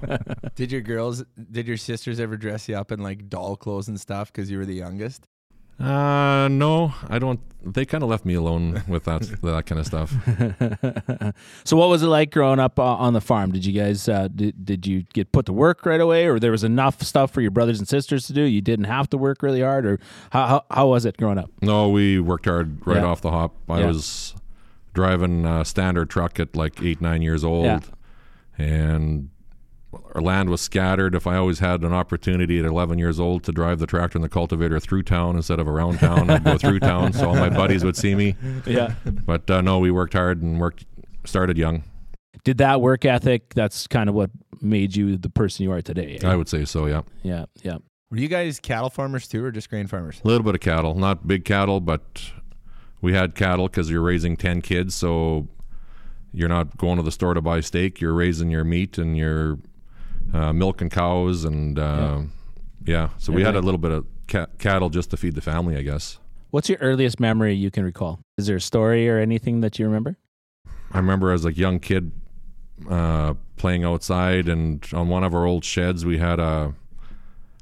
Did 0.55 0.71
your 0.71 0.81
girls, 0.81 1.23
did 1.51 1.67
your 1.67 1.77
sisters 1.77 2.19
ever 2.19 2.35
dress 2.35 2.67
you 2.67 2.75
up 2.75 2.91
in 2.91 3.01
like 3.01 3.29
doll 3.29 3.55
clothes 3.55 3.87
and 3.87 3.99
stuff 3.99 4.31
because 4.31 4.51
you 4.51 4.57
were 4.57 4.65
the 4.65 4.75
youngest? 4.75 5.25
Uh, 5.79 6.47
no, 6.49 6.93
I 7.09 7.19
don't. 7.19 7.39
They 7.63 7.85
kind 7.85 8.01
of 8.01 8.09
left 8.09 8.23
me 8.23 8.33
alone 8.33 8.81
with 8.87 9.03
that 9.05 9.21
that 9.41 9.65
kind 9.65 9.79
of 9.79 9.85
stuff. 9.85 10.13
so 11.65 11.75
what 11.75 11.89
was 11.89 12.01
it 12.01 12.07
like 12.07 12.31
growing 12.31 12.59
up 12.59 12.79
uh, 12.79 12.83
on 12.83 13.13
the 13.13 13.21
farm? 13.21 13.51
Did 13.51 13.65
you 13.65 13.73
guys 13.73 14.07
uh, 14.07 14.27
did, 14.33 14.63
did 14.65 14.87
you 14.87 15.03
get 15.13 15.31
put 15.31 15.45
to 15.47 15.53
work 15.53 15.85
right 15.85 15.99
away, 15.99 16.27
or 16.27 16.39
there 16.39 16.51
was 16.51 16.63
enough 16.63 17.01
stuff 17.01 17.31
for 17.31 17.41
your 17.41 17.51
brothers 17.51 17.79
and 17.79 17.87
sisters 17.87 18.25
to 18.27 18.33
do? 18.33 18.41
You 18.41 18.61
didn't 18.61 18.85
have 18.85 19.09
to 19.09 19.17
work 19.17 19.43
really 19.43 19.61
hard, 19.61 19.85
or 19.85 19.99
how 20.31 20.47
how, 20.47 20.65
how 20.71 20.87
was 20.87 21.05
it 21.05 21.17
growing 21.17 21.37
up? 21.37 21.49
No, 21.61 21.89
we 21.89 22.19
worked 22.19 22.45
hard 22.45 22.85
right 22.87 22.97
Yeah. 22.97 23.05
off 23.05 23.21
the 23.21 23.31
hop. 23.31 23.53
I 23.69 23.79
Yeah. 23.81 23.87
was 23.87 24.33
driving 24.93 25.45
a 25.45 25.63
standard 25.65 26.09
truck 26.09 26.39
at 26.39 26.55
like 26.55 26.81
eight, 26.81 27.01
nine 27.01 27.21
years 27.21 27.43
old, 27.43 27.65
Yeah. 27.65 27.79
and 28.57 29.29
our 30.15 30.21
land 30.21 30.49
was 30.49 30.61
scattered. 30.61 31.15
If 31.15 31.27
I 31.27 31.35
always 31.37 31.59
had 31.59 31.83
an 31.83 31.93
opportunity 31.93 32.59
at 32.59 32.65
11 32.65 32.99
years 32.99 33.19
old 33.19 33.43
to 33.45 33.51
drive 33.51 33.79
the 33.79 33.87
tractor 33.87 34.17
and 34.17 34.23
the 34.23 34.29
cultivator 34.29 34.79
through 34.79 35.03
town 35.03 35.35
instead 35.35 35.59
of 35.59 35.67
around 35.67 35.99
town, 35.99 36.29
I'd 36.29 36.43
go 36.43 36.57
through 36.57 36.79
town 36.79 37.13
so 37.13 37.29
all 37.29 37.35
my 37.35 37.49
buddies 37.49 37.83
would 37.83 37.95
see 37.95 38.15
me. 38.15 38.35
Yeah. 38.65 38.95
But 39.05 39.49
uh, 39.49 39.61
no, 39.61 39.79
we 39.79 39.91
worked 39.91 40.13
hard 40.13 40.41
and 40.41 40.59
worked 40.59 40.85
started 41.25 41.57
young. 41.57 41.83
Did 42.43 42.59
that 42.59 42.81
work 42.81 43.03
ethic? 43.05 43.53
That's 43.53 43.87
kind 43.87 44.07
of 44.09 44.15
what 44.15 44.29
made 44.61 44.95
you 44.95 45.17
the 45.17 45.29
person 45.29 45.63
you 45.63 45.71
are 45.71 45.81
today. 45.81 46.17
eh? 46.21 46.27
I 46.29 46.35
would 46.35 46.47
say 46.47 46.65
so. 46.65 46.85
Yeah, 46.85 47.01
yeah, 47.23 47.45
yeah. 47.61 47.77
Were 48.09 48.17
you 48.17 48.29
guys 48.29 48.59
cattle 48.59 48.89
farmers 48.89 49.27
too 49.27 49.43
or 49.43 49.51
just 49.51 49.69
grain 49.69 49.87
farmers? 49.87 50.21
a 50.23 50.27
little 50.27 50.45
bit 50.45 50.55
of 50.55 50.61
cattle, 50.61 50.95
not 50.95 51.27
big 51.27 51.43
cattle, 51.43 51.81
but 51.81 52.31
we 53.01 53.13
had 53.13 53.35
cattle 53.35 53.67
because 53.67 53.89
you're 53.89 54.01
raising 54.01 54.37
10 54.37 54.61
kids, 54.61 54.95
so 54.95 55.47
you're 56.31 56.47
not 56.49 56.77
going 56.77 56.97
to 56.97 57.03
the 57.03 57.11
store 57.11 57.33
to 57.33 57.41
buy 57.41 57.59
steak. 57.59 57.99
You're 57.99 58.13
raising 58.13 58.49
your 58.49 58.63
meat 58.63 58.97
and 58.97 59.17
your 59.17 59.59
uh, 60.33 60.49
and 60.49 60.91
cows, 60.91 61.45
and 61.45 61.79
uh, 61.79 62.21
yeah. 62.85 63.09
So 63.17 63.33
we 63.33 63.43
had 63.43 63.55
a 63.55 63.61
little 63.61 63.77
bit 63.77 63.91
of 63.91 64.05
ca- 64.27 64.47
cattle 64.59 64.89
just 64.89 65.09
to 65.11 65.17
feed 65.17 65.35
the 65.35 65.41
family, 65.41 65.77
I 65.77 65.81
guess. 65.81 66.19
What's 66.51 66.69
your 66.69 66.77
earliest 66.79 67.19
memory 67.19 67.53
you 67.53 67.69
can 67.71 67.83
recall? 67.83 68.19
Is 68.37 68.47
there 68.47 68.55
a 68.55 68.61
story 68.61 69.09
or 69.09 69.19
anything 69.19 69.61
that 69.61 69.79
you 69.79 69.85
remember? 69.85 70.17
I 70.91 70.97
remember 70.97 71.31
as 71.31 71.45
a 71.45 71.51
young 71.51 71.79
kid 71.79 72.11
uh, 72.89 73.33
playing 73.57 73.83
outside, 73.83 74.47
and 74.47 74.85
on 74.93 75.09
one 75.09 75.23
of 75.23 75.33
our 75.35 75.45
old 75.45 75.65
sheds, 75.65 76.05
we 76.05 76.17
had 76.17 76.39
a 76.39 76.73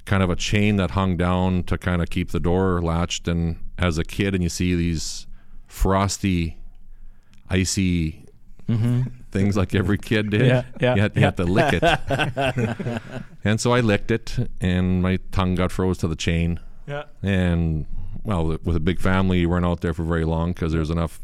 kind 0.05 0.21
of 0.21 0.29
a 0.29 0.35
chain 0.35 0.75
that 0.75 0.91
hung 0.91 1.17
down 1.17 1.63
to 1.63 1.77
kind 1.77 2.01
of 2.01 2.09
keep 2.09 2.29
the 2.31 2.39
door 2.39 2.81
latched. 2.81 3.27
And 3.27 3.57
as 3.77 3.97
a 3.97 4.03
kid, 4.03 4.35
and 4.35 4.43
you 4.43 4.49
see 4.49 4.75
these 4.75 5.25
frosty, 5.67 6.59
icy 7.49 8.24
things 8.67 9.57
like 9.57 9.75
every 9.75 9.97
kid 9.97 10.29
did. 10.29 10.45
Yeah, 10.45 10.63
yeah, 10.79 10.95
you 10.95 11.01
had, 11.01 11.15
you 11.15 11.21
had 11.21 11.37
to 11.37 11.43
lick 11.43 11.79
it. 11.81 13.01
and 13.43 13.59
so 13.59 13.73
I 13.73 13.79
licked 13.81 14.11
it, 14.11 14.49
and 14.61 15.01
my 15.01 15.19
tongue 15.31 15.55
got 15.55 15.71
froze 15.71 15.97
to 15.99 16.07
the 16.07 16.15
chain. 16.15 16.59
Yeah. 16.87 17.03
And 17.21 17.85
well, 18.23 18.57
with 18.63 18.75
a 18.75 18.79
big 18.79 18.99
family, 18.99 19.39
you 19.39 19.49
weren't 19.49 19.65
out 19.65 19.81
there 19.81 19.93
for 19.93 20.03
very 20.03 20.25
long 20.25 20.53
because 20.53 20.71
there's 20.71 20.89
enough 20.89 21.19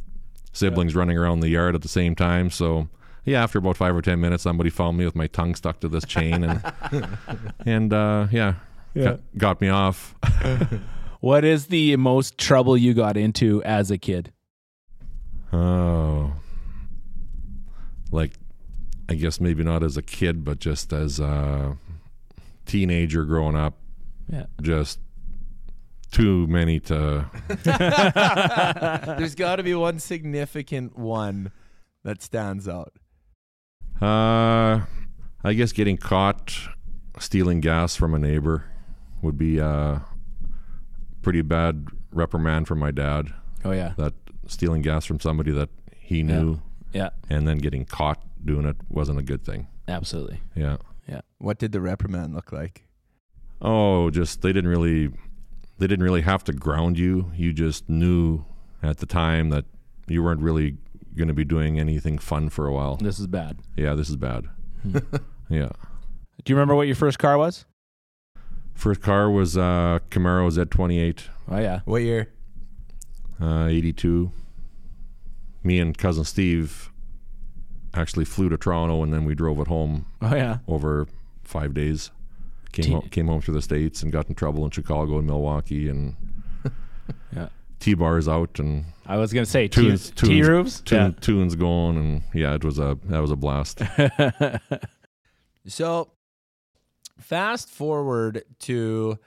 siblings 0.53 0.95
running 0.95 1.17
around 1.17 1.39
the 1.39 1.49
yard 1.49 1.75
at 1.75 1.81
the 1.81 1.87
same 1.87 2.15
time. 2.15 2.49
So 2.49 2.89
yeah, 3.25 3.43
after 3.43 3.59
about 3.59 3.77
five 3.77 3.95
or 3.95 4.01
ten 4.01 4.19
minutes, 4.19 4.43
somebody 4.43 4.69
found 4.69 4.97
me 4.97 5.05
with 5.05 5.15
my 5.15 5.27
tongue 5.27 5.55
stuck 5.55 5.79
to 5.81 5.87
this 5.87 6.05
chain, 6.05 6.43
and 6.43 6.73
and 7.65 7.93
uh, 7.93 8.27
yeah, 8.31 8.55
got, 8.95 9.19
got 9.37 9.61
me 9.61 9.69
off. 9.69 10.15
What 11.21 11.45
is 11.45 11.67
the 11.67 11.95
most 11.97 12.39
trouble 12.39 12.75
you 12.75 12.95
got 12.95 13.15
into 13.15 13.61
as 13.61 13.91
a 13.91 13.99
kid? 13.99 14.33
Oh, 15.53 16.33
like 18.11 18.33
I 19.09 19.15
guess 19.15 19.41
maybe 19.41 19.63
not 19.63 19.83
as 19.83 19.97
a 19.97 20.01
kid, 20.01 20.45
but 20.45 20.59
just 20.59 20.93
as 20.93 21.19
a 21.19 21.77
teenager 22.65 23.25
growing 23.25 23.55
up. 23.55 23.77
Yeah. 24.31 24.45
Just 24.61 24.99
too 26.11 26.47
many 26.47 26.79
to. 26.81 27.29
There's 29.17 29.35
got 29.35 29.57
to 29.57 29.63
be 29.63 29.75
one 29.75 29.99
significant 29.99 30.97
one 30.97 31.51
that 32.03 32.21
stands 32.21 32.67
out. 32.67 32.93
Uh, 34.01 34.85
I 35.43 35.53
guess 35.53 35.71
getting 35.73 35.97
caught 35.97 36.57
stealing 37.19 37.59
gas 37.59 37.95
from 37.95 38.13
a 38.13 38.19
neighbor 38.19 38.65
would 39.21 39.37
be 39.37 39.59
a 39.59 40.05
pretty 41.21 41.41
bad 41.41 41.87
reprimand 42.11 42.67
from 42.67 42.79
my 42.79 42.91
dad. 42.91 43.33
Oh 43.63 43.71
yeah. 43.71 43.93
That 43.97 44.13
stealing 44.47 44.81
gas 44.81 45.05
from 45.05 45.19
somebody 45.19 45.51
that 45.51 45.69
he 45.99 46.23
knew 46.23 46.61
Yeah. 46.93 47.09
and 47.29 47.47
then 47.47 47.57
getting 47.59 47.85
caught 47.85 48.21
doing 48.45 48.65
it 48.65 48.75
wasn't 48.89 49.19
a 49.19 49.23
good 49.23 49.43
thing. 49.43 49.67
Absolutely. 49.87 50.41
Yeah. 50.55 50.77
Yeah. 51.07 51.21
What 51.37 51.57
did 51.59 51.71
the 51.71 51.81
reprimand 51.81 52.33
look 52.33 52.51
like? 52.51 52.85
Oh, 53.61 54.09
just 54.09 54.41
they 54.41 54.51
didn't 54.53 54.69
really 54.69 55.07
they 55.77 55.87
didn't 55.87 56.03
really 56.03 56.21
have 56.21 56.43
to 56.45 56.53
ground 56.53 56.97
you. 56.99 57.31
You 57.35 57.53
just 57.53 57.89
knew 57.89 58.45
at 58.83 58.97
the 58.97 59.05
time 59.05 59.49
that 59.49 59.65
you 60.07 60.23
weren't 60.23 60.41
really 60.41 60.77
going 61.15 61.27
to 61.27 61.33
be 61.33 61.43
doing 61.45 61.79
anything 61.79 62.17
fun 62.17 62.49
for 62.49 62.65
a 62.67 62.73
while. 62.73 62.95
This 62.97 63.19
is 63.19 63.27
bad. 63.27 63.59
Yeah, 63.75 63.93
this 63.95 64.09
is 64.09 64.15
bad. 64.15 64.45
yeah. 65.49 65.69
Do 66.43 66.51
you 66.51 66.55
remember 66.55 66.73
what 66.75 66.87
your 66.87 66.95
first 66.95 67.19
car 67.19 67.37
was? 67.37 67.65
First 68.73 69.01
car 69.01 69.29
was 69.29 69.57
uh 69.57 69.99
Camaro 70.09 70.49
Z28 70.51 71.23
Oh 71.49 71.59
yeah. 71.59 71.81
What 71.85 72.01
year? 72.01 72.29
uh 73.39 73.65
82. 73.67 74.31
Me 75.63 75.79
and 75.79 75.97
cousin 75.97 76.23
Steve 76.23 76.91
actually 77.93 78.25
flew 78.25 78.49
to 78.49 78.57
Toronto 78.57 79.03
and 79.03 79.13
then 79.13 79.25
we 79.25 79.35
drove 79.35 79.59
it 79.59 79.67
home 79.67 80.05
Oh 80.21 80.33
yeah. 80.35 80.59
over 80.67 81.07
5 81.43 81.73
days. 81.73 82.09
Came 82.71 82.85
T- 82.85 82.91
home, 82.91 83.09
came 83.09 83.27
home 83.27 83.41
to 83.41 83.51
the 83.51 83.61
states 83.61 84.01
and 84.01 84.11
got 84.11 84.29
in 84.29 84.35
trouble 84.35 84.63
in 84.65 84.71
Chicago 84.71 85.17
and 85.17 85.27
Milwaukee 85.27 85.89
and 85.89 86.15
Yeah. 87.35 87.49
T-bars 87.79 88.27
out 88.29 88.59
and 88.59 88.85
I 89.07 89.17
was 89.17 89.33
gonna 89.33 89.45
say 89.45 89.67
T, 89.67 89.81
tunes, 89.81 90.11
T 90.11 90.27
tunes, 90.27 90.47
roofs. 90.47 90.81
tune, 90.81 91.15
tunes 91.19 91.55
going 91.55 91.97
and 91.97 92.21
yeah, 92.33 92.53
it 92.53 92.63
was 92.63 92.79
a 92.79 92.97
that 93.05 93.19
was 93.21 93.31
a 93.31 93.35
blast. 93.35 93.81
So, 95.67 96.11
fast 97.19 97.69
forward 97.69 98.43
to 98.61 99.19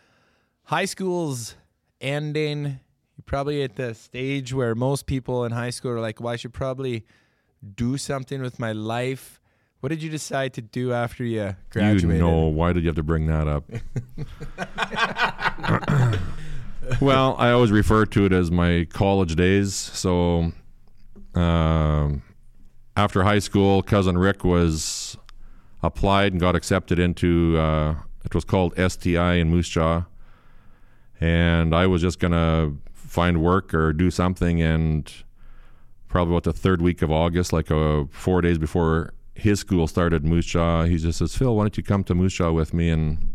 high 0.65 0.85
school's 0.87 1.55
ending. 2.01 2.81
You 3.17 3.23
probably 3.25 3.63
at 3.63 3.77
the 3.77 3.95
stage 3.95 4.53
where 4.53 4.75
most 4.75 5.07
people 5.07 5.45
in 5.45 5.53
high 5.53 5.71
school 5.71 5.93
are 5.93 6.01
like, 6.01 6.21
well, 6.21 6.33
I 6.33 6.37
should 6.37 6.53
probably 6.53 7.05
do 7.75 7.97
something 7.97 8.43
with 8.43 8.59
my 8.59 8.73
life. 8.73 9.41
What 9.81 9.91
did 9.91 10.03
you 10.03 10.11
decide 10.11 10.55
to 10.55 10.63
do 10.63 10.93
after 10.93 11.25
you 11.25 11.55
graduated? 11.71 12.11
You 12.11 12.19
know, 12.19 12.47
why 12.47 12.73
did 12.73 12.85
you 12.85 12.89
have 12.89 12.97
to 12.97 13.03
bring 13.03 13.27
that 13.27 13.47
up? 13.47 13.65
well, 17.01 17.37
I 17.39 17.51
always 17.51 17.71
refer 17.71 18.07
to 18.07 18.25
it 18.25 18.33
as 18.33 18.51
my 18.51 18.87
college 18.91 19.37
days. 19.37 19.75
So, 19.75 20.53
um, 21.35 22.23
after 22.97 23.25
high 23.25 23.41
school, 23.41 23.83
cousin 23.83 24.17
Rick 24.17 24.45
was 24.45 25.17
applied 25.83 26.33
and 26.33 26.41
got 26.41 26.57
accepted 26.57 26.99
into 26.99 27.59
uh, 27.59 27.95
it 28.25 28.35
was 28.35 28.45
called 28.45 28.73
STI 28.79 29.35
in 29.35 29.51
Moose 29.51 29.69
Jaw, 29.69 30.05
and 31.21 31.75
I 31.75 31.87
was 31.87 32.01
just 32.01 32.19
gonna 32.19 32.73
find 33.15 33.41
work 33.41 33.73
or 33.73 33.93
do 33.93 34.11
something. 34.11 34.61
And 34.61 35.11
probably 36.09 36.35
about 36.35 36.43
the 36.43 36.53
third 36.53 36.83
week 36.83 37.01
of 37.01 37.11
August, 37.11 37.53
like 37.53 37.71
uh, 37.71 38.05
four 38.11 38.41
days 38.41 38.59
before 38.59 39.15
his 39.35 39.61
school 39.61 39.87
started, 39.87 40.25
Moose 40.25 40.47
Jaw, 40.47 40.85
he 40.85 40.97
just 40.97 41.19
says, 41.19 41.35
"Phil, 41.37 41.55
why 41.57 41.63
don't 41.63 41.77
you 41.77 41.83
come 41.83 42.05
to 42.05 42.15
Moose 42.15 42.35
Jaw 42.35 42.53
with 42.53 42.75
me 42.75 42.91
and 42.91 43.33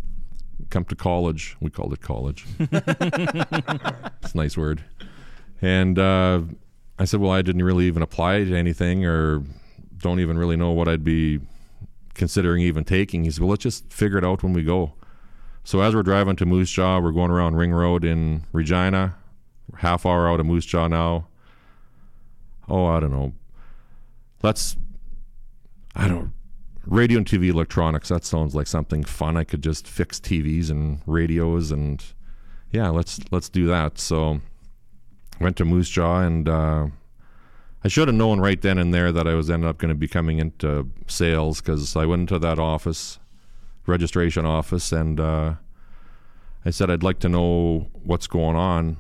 come 0.69 0.85
to 0.85 0.95
college?" 0.95 1.55
We 1.59 1.69
called 1.69 1.93
it 1.93 2.01
college. 2.01 2.45
it's 2.59 4.33
a 4.33 4.37
nice 4.37 4.57
word. 4.57 4.83
And 5.61 5.97
uh, 5.97 6.41
I 6.97 7.05
said, 7.05 7.21
"Well, 7.21 7.31
I 7.31 7.41
didn't 7.41 7.63
really 7.63 7.85
even 7.85 8.03
apply 8.03 8.43
to 8.43 8.55
anything, 8.55 9.05
or 9.05 9.43
don't 9.97 10.19
even 10.19 10.37
really 10.37 10.57
know 10.57 10.71
what 10.71 10.87
I'd 10.87 11.03
be." 11.03 11.39
considering 12.15 12.61
even 12.61 12.83
taking. 12.83 13.23
He 13.23 13.31
said, 13.31 13.39
"Well, 13.39 13.51
let's 13.51 13.63
just 13.63 13.93
figure 13.93 14.17
it 14.17 14.25
out 14.25 14.43
when 14.43 14.51
we 14.51 14.61
go." 14.61 14.93
So 15.63 15.79
as 15.79 15.95
we're 15.95 16.03
driving 16.03 16.35
to 16.35 16.45
Moose 16.45 16.69
Jaw, 16.69 16.99
we're 16.99 17.13
going 17.13 17.31
around 17.31 17.55
Ring 17.55 17.71
Road 17.71 18.03
in 18.03 18.43
Regina, 18.51 19.15
half 19.79 20.05
hour 20.05 20.29
out 20.29 20.39
of 20.39 20.45
Moose 20.45 20.65
Jaw 20.65 20.87
now. 20.87 21.27
Oh, 22.67 22.85
I 22.85 22.99
don't 22.99 23.11
know. 23.11 23.33
Let's. 24.43 24.75
I 25.95 26.07
don't. 26.07 26.33
Radio 26.85 27.17
and 27.17 27.25
TV 27.25 27.49
electronics. 27.49 28.09
That 28.09 28.25
sounds 28.25 28.55
like 28.55 28.67
something 28.67 29.03
fun. 29.03 29.37
I 29.37 29.43
could 29.43 29.63
just 29.63 29.87
fix 29.87 30.19
TVs 30.19 30.69
and 30.69 31.01
radios 31.05 31.71
and 31.71 32.03
yeah, 32.71 32.89
let's 32.89 33.19
let's 33.31 33.49
do 33.49 33.67
that. 33.67 33.97
So 33.99 34.41
went 35.39 35.57
to 35.57 35.65
Moose 35.65 35.89
Jaw 35.89 36.21
and. 36.21 36.47
Uh, 36.47 36.87
I 37.81 37.87
should 37.87 38.09
have 38.09 38.15
known 38.15 38.41
right 38.41 38.61
then 38.61 38.77
and 38.77 38.93
there 38.93 39.13
that 39.13 39.25
I 39.25 39.35
was 39.35 39.49
ended 39.49 39.69
up 39.69 39.77
going 39.77 39.87
to 39.87 39.95
be 39.95 40.09
coming 40.09 40.39
into 40.39 40.89
sales 41.07 41.61
because 41.61 41.95
I 41.95 42.05
went 42.05 42.19
into 42.19 42.37
that 42.37 42.59
office, 42.59 43.19
registration 43.85 44.45
office, 44.45 44.91
and 44.91 45.17
uh, 45.17 45.53
I 46.65 46.71
said 46.71 46.91
I'd 46.91 47.03
like 47.03 47.19
to 47.19 47.29
know 47.29 47.87
what's 48.03 48.27
going 48.27 48.57
on 48.57 48.97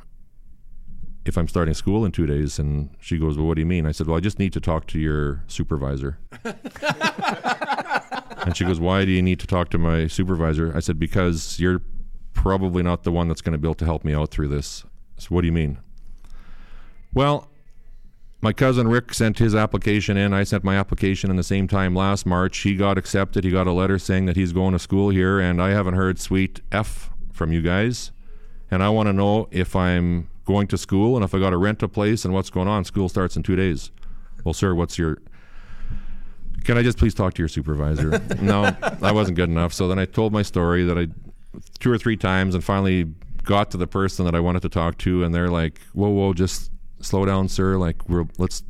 if 1.29 1.37
I'm 1.37 1.47
starting 1.47 1.73
school 1.73 2.03
in 2.03 2.11
two 2.11 2.25
days. 2.25 2.59
And 2.59 2.89
she 2.99 3.17
goes, 3.17 3.37
"Well, 3.37 3.47
what 3.47 3.55
do 3.55 3.61
you 3.61 3.65
mean?" 3.65 3.85
I 3.85 3.93
said, 3.93 4.07
"Well, 4.07 4.17
I 4.17 4.19
just 4.19 4.39
need 4.39 4.51
to 4.53 4.59
talk 4.59 4.87
to 4.87 4.99
your 4.99 5.43
supervisor." 5.47 6.17
and 6.43 6.57
she 8.57 8.65
goes, 8.65 8.81
"Why 8.81 9.05
do 9.05 9.11
you 9.11 9.21
need 9.21 9.39
to 9.39 9.47
talk 9.47 9.69
to 9.69 9.77
my 9.77 10.07
supervisor?" 10.07 10.75
I 10.75 10.81
said, 10.81 10.99
"Because 10.99 11.59
you're 11.59 11.81
probably 12.33 12.83
not 12.83 13.03
the 13.03 13.11
one 13.11 13.29
that's 13.29 13.41
going 13.41 13.53
to 13.53 13.57
be 13.57 13.67
able 13.67 13.75
to 13.75 13.85
help 13.85 14.03
me 14.03 14.13
out 14.13 14.31
through 14.31 14.49
this." 14.49 14.83
So, 15.17 15.29
what 15.29 15.41
do 15.41 15.47
you 15.47 15.53
mean? 15.53 15.79
Well, 17.13 17.49
my 18.41 18.53
cousin 18.53 18.87
Rick 18.87 19.13
sent 19.13 19.39
his 19.39 19.53
application 19.53 20.15
in. 20.15 20.33
I 20.33 20.43
sent 20.43 20.63
my 20.63 20.77
application 20.77 21.29
in 21.29 21.35
the 21.35 21.43
same 21.43 21.67
time 21.67 21.93
last 21.93 22.25
March. 22.25 22.59
He 22.59 22.75
got 22.75 22.97
accepted. 22.97 23.43
He 23.43 23.51
got 23.51 23.67
a 23.67 23.71
letter 23.71 23.99
saying 23.99 24.25
that 24.27 24.35
he's 24.35 24.53
going 24.53 24.73
to 24.73 24.79
school 24.79 25.09
here, 25.09 25.39
and 25.39 25.61
I 25.61 25.71
haven't 25.71 25.95
heard 25.95 26.19
sweet 26.19 26.61
F 26.71 27.09
from 27.33 27.51
you 27.51 27.61
guys. 27.61 28.11
And 28.71 28.83
I 28.83 28.89
want 28.89 29.07
to 29.07 29.13
know 29.13 29.47
if 29.51 29.75
I'm 29.75 30.29
going 30.49 30.65
to 30.65 30.79
school 30.79 31.15
and 31.15 31.23
if 31.23 31.35
I 31.35 31.39
got 31.39 31.51
to 31.51 31.57
rent 31.57 31.83
a 31.83 31.87
place 31.87 32.25
and 32.25 32.33
what's 32.33 32.49
going 32.49 32.67
on. 32.67 32.83
School 32.83 33.07
starts 33.07 33.37
in 33.37 33.43
two 33.43 33.55
days. 33.55 33.91
Well, 34.43 34.55
sir, 34.55 34.73
what's 34.73 34.97
your. 34.97 35.19
Can 36.63 36.75
I 36.75 36.81
just 36.81 36.97
please 36.97 37.13
talk 37.13 37.35
to 37.35 37.41
your 37.41 37.47
supervisor? 37.47 38.09
no, 38.41 38.63
that 38.63 39.13
wasn't 39.13 39.37
good 39.37 39.49
enough. 39.49 39.73
So 39.73 39.87
then 39.87 39.99
I 39.99 40.05
told 40.05 40.33
my 40.33 40.41
story 40.41 40.83
that 40.85 40.97
I 40.97 41.07
two 41.79 41.91
or 41.91 41.99
three 41.99 42.17
times 42.17 42.55
and 42.55 42.63
finally 42.63 43.05
got 43.43 43.69
to 43.71 43.77
the 43.77 43.85
person 43.85 44.25
that 44.25 44.33
I 44.33 44.39
wanted 44.39 44.63
to 44.63 44.69
talk 44.69 44.97
to, 44.99 45.23
and 45.23 45.35
they're 45.35 45.49
like, 45.49 45.81
whoa, 45.93 46.09
whoa, 46.09 46.33
just 46.33 46.71
slow 46.99 47.25
down, 47.25 47.47
sir. 47.47 47.77
Like 47.77 48.09
we're 48.09 48.25
let's 48.39 48.63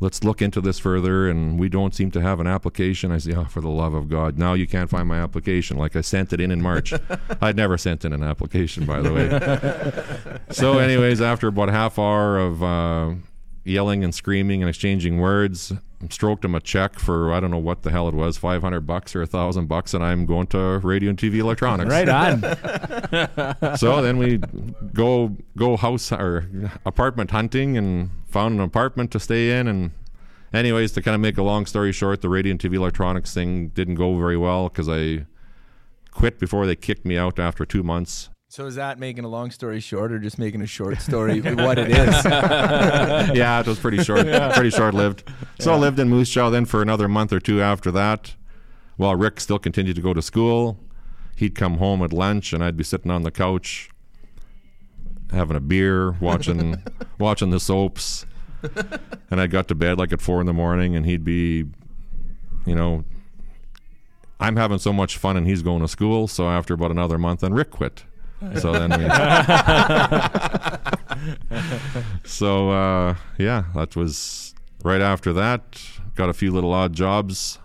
let's 0.00 0.24
look 0.24 0.42
into 0.42 0.60
this 0.60 0.78
further. 0.78 1.28
And 1.28 1.58
we 1.58 1.68
don't 1.68 1.94
seem 1.94 2.10
to 2.12 2.20
have 2.20 2.40
an 2.40 2.46
application. 2.46 3.12
I 3.12 3.18
say, 3.18 3.34
oh, 3.34 3.44
for 3.44 3.60
the 3.60 3.68
love 3.68 3.94
of 3.94 4.08
God, 4.08 4.38
now 4.38 4.54
you 4.54 4.66
can't 4.66 4.90
find 4.90 5.06
my 5.06 5.20
application. 5.20 5.76
Like 5.76 5.94
I 5.94 6.00
sent 6.00 6.32
it 6.32 6.40
in 6.40 6.50
in 6.50 6.60
March. 6.60 6.92
I'd 7.40 7.56
never 7.56 7.78
sent 7.78 8.04
in 8.04 8.12
an 8.12 8.22
application, 8.22 8.86
by 8.86 9.00
the 9.00 9.12
way. 9.12 10.40
so, 10.50 10.78
anyways, 10.78 11.20
after 11.20 11.48
about 11.48 11.68
a 11.68 11.72
half 11.72 11.98
hour 11.98 12.38
of 12.38 12.62
uh, 12.62 13.14
yelling 13.64 14.02
and 14.02 14.14
screaming 14.14 14.62
and 14.62 14.68
exchanging 14.68 15.18
words. 15.18 15.72
Stroked 16.08 16.44
him 16.44 16.54
a 16.54 16.60
check 16.60 16.98
for 16.98 17.32
I 17.32 17.40
don't 17.40 17.50
know 17.50 17.58
what 17.58 17.82
the 17.82 17.90
hell 17.90 18.08
it 18.08 18.14
was, 18.14 18.38
five 18.38 18.62
hundred 18.62 18.86
bucks 18.86 19.14
or 19.14 19.22
a 19.22 19.26
thousand 19.26 19.66
bucks, 19.66 19.92
and 19.92 20.02
I'm 20.02 20.24
going 20.24 20.46
to 20.48 20.78
radio 20.78 21.10
and 21.10 21.18
TV 21.18 21.36
electronics. 21.36 21.90
Right 21.90 22.08
on. 22.08 22.40
so 23.76 24.00
then 24.00 24.16
we 24.16 24.40
go 24.94 25.36
go 25.56 25.76
house 25.76 26.10
or 26.10 26.70
apartment 26.86 27.32
hunting 27.32 27.76
and 27.76 28.10
found 28.28 28.54
an 28.54 28.60
apartment 28.60 29.10
to 29.10 29.20
stay 29.20 29.58
in 29.58 29.68
and 29.68 29.90
anyways 30.52 30.92
to 30.92 31.02
kind 31.02 31.14
of 31.14 31.20
make 31.20 31.36
a 31.36 31.42
long 31.42 31.66
story 31.66 31.92
short 31.92 32.22
the 32.22 32.28
radio 32.28 32.52
and 32.52 32.60
tv 32.60 32.74
electronics 32.74 33.34
thing 33.34 33.68
didn't 33.68 33.96
go 33.96 34.16
very 34.16 34.36
well 34.36 34.68
because 34.68 34.88
i 34.88 35.24
quit 36.10 36.38
before 36.38 36.66
they 36.66 36.76
kicked 36.76 37.04
me 37.04 37.16
out 37.16 37.38
after 37.38 37.64
two 37.64 37.82
months 37.82 38.29
So 38.52 38.66
is 38.66 38.74
that 38.74 38.98
making 38.98 39.22
a 39.22 39.28
long 39.28 39.52
story 39.52 39.78
short, 39.78 40.10
or 40.10 40.18
just 40.18 40.36
making 40.36 40.60
a 40.60 40.66
short 40.66 41.00
story 41.00 41.40
what 41.40 41.78
it 41.78 41.88
is? 41.88 42.24
yeah 42.24 43.60
it 43.60 43.66
was 43.68 43.78
pretty 43.78 44.02
short. 44.02 44.26
Pretty 44.54 44.70
short 44.70 44.92
lived 44.92 45.22
so 45.60 45.72
i 45.72 45.76
lived 45.76 46.00
in 46.00 46.08
moose 46.08 46.28
jaw 46.28 46.50
then 46.50 46.64
for 46.64 46.82
another 46.82 47.06
month 47.06 47.32
or 47.32 47.38
two 47.38 47.62
after 47.62 47.92
that 47.92 48.34
while 48.96 49.14
rick 49.14 49.38
still 49.38 49.60
continued 49.60 49.94
to 49.94 50.02
go 50.02 50.12
to 50.12 50.20
school. 50.20 50.80
He'd 51.36 51.54
come 51.54 51.78
home 51.78 52.02
at 52.02 52.12
lunch 52.12 52.52
and 52.52 52.64
i'd 52.64 52.76
be 52.76 52.82
sitting 52.82 53.08
on 53.12 53.22
the 53.22 53.30
couch 53.30 53.88
having 55.30 55.56
a 55.56 55.60
beer 55.60 56.16
watching 56.20 56.82
watching 57.20 57.50
the 57.50 57.60
soaps. 57.60 58.26
And 59.30 59.40
i 59.40 59.46
got 59.46 59.68
to 59.68 59.76
bed 59.76 59.96
like 59.96 60.12
at 60.12 60.20
four 60.20 60.40
in 60.40 60.48
the 60.48 60.52
morning 60.52 60.96
and 60.96 61.06
he'd 61.06 61.22
be 61.22 61.66
you 62.66 62.74
know 62.74 63.04
i'm 64.40 64.56
having 64.56 64.78
so 64.78 64.92
much 64.92 65.18
fun 65.18 65.36
and 65.36 65.46
he's 65.46 65.62
going 65.62 65.82
to 65.82 65.88
school. 65.88 66.26
So 66.26 66.48
after 66.48 66.74
about 66.74 66.90
another 66.90 67.16
month 67.16 67.42
then 67.42 67.54
rick 67.54 67.70
quit 67.70 68.02
so 68.58 68.72
then 68.72 68.90
we 68.90 69.06
so 72.24 72.70
uh, 72.70 73.14
yeah 73.38 73.64
that 73.74 73.96
was 73.96 74.54
right 74.82 75.00
after 75.00 75.32
that. 75.32 75.82
Got 76.14 76.28
a 76.28 76.34
few 76.34 76.52
little 76.52 76.72
odd 76.72 76.92
jobs. 76.92 77.58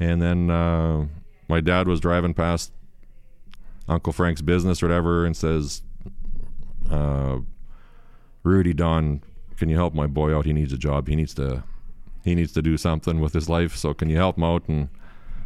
And 0.00 0.20
then 0.20 0.50
uh, 0.50 1.06
my 1.48 1.60
dad 1.60 1.86
was 1.86 2.00
driving 2.00 2.34
past 2.34 2.72
uncle 3.88 4.12
frank's 4.12 4.40
business 4.40 4.82
or 4.82 4.86
whatever 4.86 5.26
and 5.26 5.36
says 5.36 5.82
uh, 6.90 7.38
rudy 8.44 8.72
don 8.72 9.22
can 9.56 9.68
you 9.68 9.76
help 9.76 9.94
my 9.94 10.06
boy 10.06 10.36
out? 10.36 10.44
He 10.44 10.52
needs 10.52 10.72
a 10.72 10.78
job. 10.78 11.08
He 11.08 11.14
needs 11.14 11.34
to 11.34 11.62
he 12.24 12.34
needs 12.34 12.52
to 12.52 12.62
do 12.62 12.76
something 12.76 13.20
with 13.20 13.32
his 13.32 13.48
life. 13.48 13.76
So 13.76 13.94
can 13.94 14.08
you 14.08 14.16
help 14.16 14.36
him 14.36 14.44
out? 14.44 14.66
And 14.68 14.88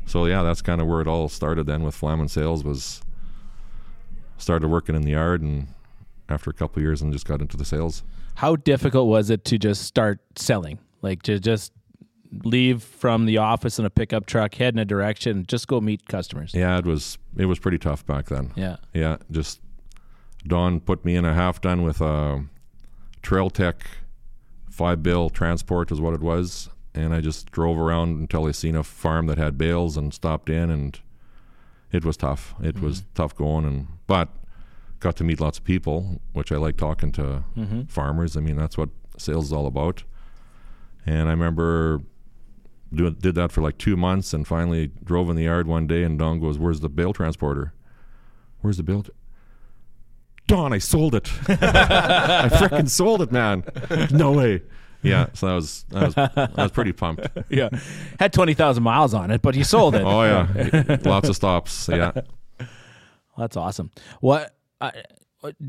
so 0.06 0.26
yeah 0.26 0.42
that's 0.42 0.62
kind 0.62 0.80
of 0.80 0.86
where 0.86 1.00
it 1.00 1.08
all 1.08 1.28
started 1.28 1.66
then 1.66 1.82
with 1.82 1.94
flaman 1.94 2.28
sales 2.28 2.62
was 2.62 3.02
started 4.38 4.68
working 4.68 4.94
in 4.94 5.02
the 5.02 5.12
yard 5.12 5.42
and 5.42 5.68
after 6.28 6.50
a 6.50 6.52
couple 6.52 6.78
of 6.80 6.82
years 6.82 7.00
and 7.02 7.12
just 7.12 7.26
got 7.26 7.40
into 7.40 7.56
the 7.56 7.64
sales 7.64 8.02
How 8.36 8.56
difficult 8.56 9.08
was 9.08 9.30
it 9.30 9.44
to 9.46 9.58
just 9.58 9.82
start 9.82 10.20
selling? 10.36 10.78
Like 11.02 11.22
to 11.22 11.38
just 11.38 11.72
leave 12.42 12.82
from 12.82 13.24
the 13.26 13.38
office 13.38 13.78
in 13.78 13.84
a 13.84 13.90
pickup 13.90 14.26
truck, 14.26 14.56
head 14.56 14.74
in 14.74 14.78
a 14.80 14.84
direction, 14.84 15.44
just 15.46 15.68
go 15.68 15.80
meet 15.80 16.06
customers. 16.08 16.52
yeah 16.54 16.78
it 16.78 16.84
was 16.84 17.18
it 17.36 17.46
was 17.46 17.58
pretty 17.58 17.78
tough 17.78 18.04
back 18.06 18.26
then 18.26 18.52
Yeah. 18.56 18.76
Yeah, 18.92 19.16
just 19.30 19.60
Don 20.46 20.80
put 20.80 21.04
me 21.04 21.16
in 21.16 21.24
a 21.24 21.34
half 21.34 21.60
done 21.60 21.82
with 21.82 22.00
a 22.00 22.44
Trail 23.22 23.50
Tech 23.50 23.84
five 24.70 25.02
bill 25.02 25.30
transport 25.30 25.90
is 25.90 26.00
what 26.00 26.14
it 26.14 26.20
was, 26.20 26.68
and 26.94 27.14
I 27.14 27.20
just 27.20 27.50
drove 27.50 27.78
around 27.78 28.20
until 28.20 28.46
I 28.46 28.52
seen 28.52 28.76
a 28.76 28.82
farm 28.84 29.26
that 29.26 29.38
had 29.38 29.56
bales 29.58 29.96
and 29.96 30.12
stopped 30.14 30.48
in, 30.50 30.70
and 30.70 31.00
it 31.92 32.04
was 32.04 32.16
tough. 32.16 32.54
It 32.60 32.76
mm-hmm. 32.76 32.84
was 32.84 33.04
tough 33.14 33.34
going, 33.34 33.64
and 33.64 33.86
but 34.06 34.28
got 35.00 35.16
to 35.16 35.24
meet 35.24 35.40
lots 35.40 35.58
of 35.58 35.64
people, 35.64 36.20
which 36.32 36.50
I 36.50 36.56
like 36.56 36.76
talking 36.76 37.12
to 37.12 37.44
mm-hmm. 37.56 37.82
farmers. 37.84 38.36
I 38.36 38.40
mean, 38.40 38.56
that's 38.56 38.76
what 38.76 38.88
sales 39.18 39.46
is 39.46 39.52
all 39.52 39.66
about. 39.66 40.04
And 41.04 41.28
I 41.28 41.32
remember 41.32 42.00
doing 42.92 43.14
did 43.14 43.34
that 43.36 43.52
for 43.52 43.60
like 43.60 43.78
two 43.78 43.96
months, 43.96 44.32
and 44.32 44.46
finally 44.46 44.90
drove 45.04 45.30
in 45.30 45.36
the 45.36 45.44
yard 45.44 45.66
one 45.66 45.86
day, 45.86 46.02
and 46.02 46.18
Don 46.18 46.40
goes, 46.40 46.58
"Where's 46.58 46.80
the 46.80 46.88
bale 46.88 47.12
transporter? 47.12 47.72
Where's 48.60 48.76
the 48.76 48.82
bale?" 48.82 49.02
T- 49.04 49.12
Don, 50.46 50.72
I 50.72 50.78
sold 50.78 51.14
it. 51.14 51.30
I 51.48 52.48
freaking 52.52 52.88
sold 52.88 53.22
it, 53.22 53.32
man. 53.32 53.64
No 54.12 54.32
way. 54.32 54.62
Yeah, 55.02 55.26
so 55.34 55.46
that 55.46 55.54
was 55.54 55.84
that 55.90 56.06
was, 56.06 56.16
I 56.58 56.62
was 56.62 56.70
pretty 56.72 56.92
pumped. 56.92 57.26
Yeah. 57.50 57.68
Had 58.18 58.32
20,000 58.32 58.82
miles 58.82 59.14
on 59.14 59.30
it, 59.30 59.40
but 59.42 59.54
you 59.54 59.64
sold 59.64 59.94
it. 59.94 60.02
Oh 60.04 60.22
yeah, 60.22 60.96
lots 61.04 61.28
of 61.28 61.36
stops. 61.36 61.88
Yeah, 61.88 62.12
That's 63.38 63.56
awesome. 63.56 63.90
What 64.20 64.56
uh, 64.80 64.90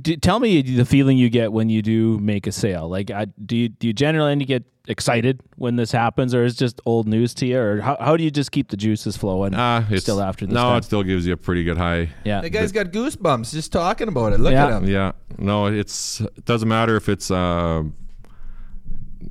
do, 0.01 0.15
tell 0.15 0.39
me 0.39 0.61
the 0.61 0.85
feeling 0.85 1.17
you 1.17 1.29
get 1.29 1.51
when 1.51 1.69
you 1.69 1.81
do 1.81 2.17
make 2.19 2.47
a 2.47 2.51
sale. 2.51 2.87
Like, 2.89 3.11
I, 3.11 3.25
do 3.25 3.55
you 3.55 3.69
do 3.69 3.87
you 3.87 3.93
generally 3.93 4.43
get 4.45 4.63
excited 4.89 5.41
when 5.57 5.75
this 5.75 5.91
happens, 5.91 6.33
or 6.33 6.45
is 6.45 6.53
it 6.53 6.57
just 6.57 6.79
old 6.85 7.07
news 7.07 7.33
to 7.35 7.45
you, 7.45 7.59
or 7.59 7.81
how, 7.81 7.97
how 7.99 8.15
do 8.17 8.23
you 8.23 8.31
just 8.31 8.51
keep 8.51 8.69
the 8.69 8.77
juices 8.77 9.17
flowing? 9.17 9.53
Ah, 9.53 9.85
it's 9.89 10.03
still 10.03 10.21
after 10.21 10.45
this 10.45 10.53
No, 10.55 10.61
time? 10.63 10.77
it 10.77 10.83
still 10.85 11.03
gives 11.03 11.27
you 11.27 11.33
a 11.33 11.37
pretty 11.37 11.63
good 11.65 11.77
high. 11.77 12.09
yeah, 12.23 12.41
The 12.41 12.49
guy's 12.49 12.71
got 12.71 12.87
goosebumps 12.87 13.51
just 13.51 13.71
talking 13.73 14.07
about 14.07 14.33
it. 14.33 14.39
Look 14.39 14.53
Yeah. 14.53 14.67
at 14.67 14.81
him. 14.81 14.89
Yeah, 14.89 15.11
no, 15.37 15.67
it's 15.67 16.21
it 16.21 16.45
doesn't 16.45 16.69
matter 16.69 16.95
if 16.95 17.09
it's 17.09 17.29
a 17.29 17.85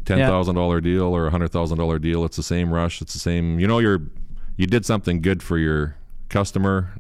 ten 0.05 0.19
thousand 0.19 0.55
dollar 0.55 0.81
deal 0.81 1.05
or 1.05 1.27
a 1.27 1.31
hundred 1.31 1.49
thousand 1.53 1.79
dollar 1.79 1.99
deal. 1.99 2.25
It's 2.25 2.37
the 2.37 2.43
same 2.43 2.73
rush. 2.73 3.01
It's 3.03 3.13
the 3.13 3.19
same. 3.19 3.59
You 3.61 3.67
know, 3.67 3.79
you're 3.79 4.03
you 4.57 4.67
did 4.67 4.85
something 4.87 5.21
good 5.21 5.43
for 5.43 5.59
your 5.59 5.97
customer. 6.29 6.93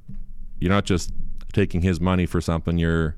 You're 0.60 0.72
not 0.72 0.84
just 0.84 1.12
taking 1.52 1.82
his 1.82 2.00
money 2.00 2.26
for 2.26 2.40
something. 2.40 2.78
You're 2.78 3.16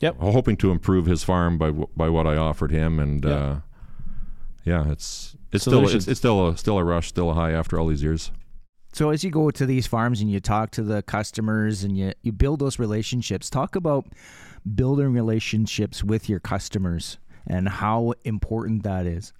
Yep. 0.00 0.16
hoping 0.18 0.56
to 0.58 0.70
improve 0.72 1.06
his 1.06 1.22
farm 1.22 1.56
by 1.56 1.70
by 1.70 2.08
what 2.08 2.26
I 2.26 2.36
offered 2.36 2.70
him, 2.72 2.98
and 2.98 3.24
uh, 3.24 3.56
yeah, 4.64 4.90
it's 4.90 5.36
it's 5.52 5.62
still 5.64 5.88
it's, 5.88 6.08
it's 6.08 6.18
still 6.18 6.48
a 6.48 6.56
still 6.56 6.78
a 6.78 6.84
rush, 6.84 7.08
still 7.08 7.30
a 7.30 7.34
high 7.34 7.52
after 7.52 7.78
all 7.78 7.86
these 7.86 8.02
years. 8.02 8.32
So 8.92 9.10
as 9.10 9.24
you 9.24 9.30
go 9.30 9.50
to 9.50 9.66
these 9.66 9.86
farms 9.86 10.20
and 10.20 10.30
you 10.30 10.40
talk 10.40 10.70
to 10.72 10.82
the 10.82 11.02
customers 11.02 11.82
and 11.82 11.96
you, 11.98 12.12
you 12.22 12.30
build 12.30 12.60
those 12.60 12.78
relationships, 12.78 13.50
talk 13.50 13.74
about 13.74 14.06
building 14.74 15.12
relationships 15.12 16.04
with 16.04 16.28
your 16.28 16.38
customers 16.38 17.18
and 17.46 17.68
how 17.68 18.14
important 18.24 18.82
that 18.82 19.06
is. 19.06 19.32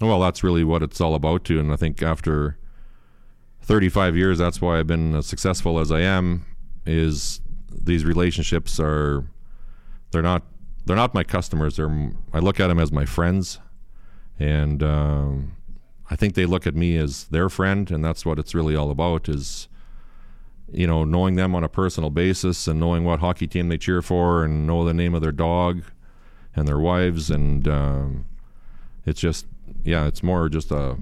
Well, 0.00 0.20
that's 0.20 0.42
really 0.42 0.64
what 0.64 0.82
it's 0.82 1.00
all 1.00 1.14
about 1.14 1.44
too. 1.44 1.60
And 1.60 1.72
I 1.72 1.76
think 1.76 2.02
after 2.02 2.58
35 3.62 4.16
years, 4.16 4.38
that's 4.38 4.60
why 4.60 4.78
I've 4.78 4.86
been 4.86 5.14
as 5.14 5.26
successful 5.26 5.78
as 5.78 5.92
I 5.92 6.00
am. 6.00 6.44
Is 6.84 7.40
these 7.70 8.04
relationships 8.04 8.80
are 8.80 9.24
they're 10.10 10.22
not 10.22 10.42
they're 10.84 10.96
not 10.96 11.14
my 11.14 11.22
customers. 11.24 11.76
They're 11.76 12.10
I 12.32 12.40
look 12.40 12.58
at 12.58 12.68
them 12.68 12.78
as 12.78 12.90
my 12.90 13.04
friends, 13.04 13.60
and 14.38 14.82
um, 14.82 15.52
I 16.10 16.16
think 16.16 16.34
they 16.34 16.46
look 16.46 16.66
at 16.66 16.74
me 16.74 16.96
as 16.96 17.24
their 17.24 17.48
friend, 17.48 17.90
and 17.90 18.04
that's 18.04 18.26
what 18.26 18.38
it's 18.38 18.54
really 18.54 18.74
all 18.74 18.90
about. 18.90 19.28
Is 19.28 19.68
you 20.72 20.86
know 20.86 21.04
knowing 21.04 21.36
them 21.36 21.54
on 21.54 21.62
a 21.62 21.68
personal 21.68 22.10
basis 22.10 22.66
and 22.66 22.80
knowing 22.80 23.04
what 23.04 23.20
hockey 23.20 23.46
team 23.46 23.68
they 23.68 23.78
cheer 23.78 24.02
for 24.02 24.44
and 24.44 24.66
know 24.66 24.84
the 24.84 24.94
name 24.94 25.14
of 25.14 25.20
their 25.20 25.32
dog 25.32 25.84
and 26.54 26.66
their 26.68 26.78
wives 26.78 27.30
and 27.30 27.66
um, 27.68 28.24
it's 29.06 29.20
just 29.20 29.46
yeah 29.84 30.06
it's 30.06 30.22
more 30.22 30.48
just 30.48 30.70
a 30.70 30.96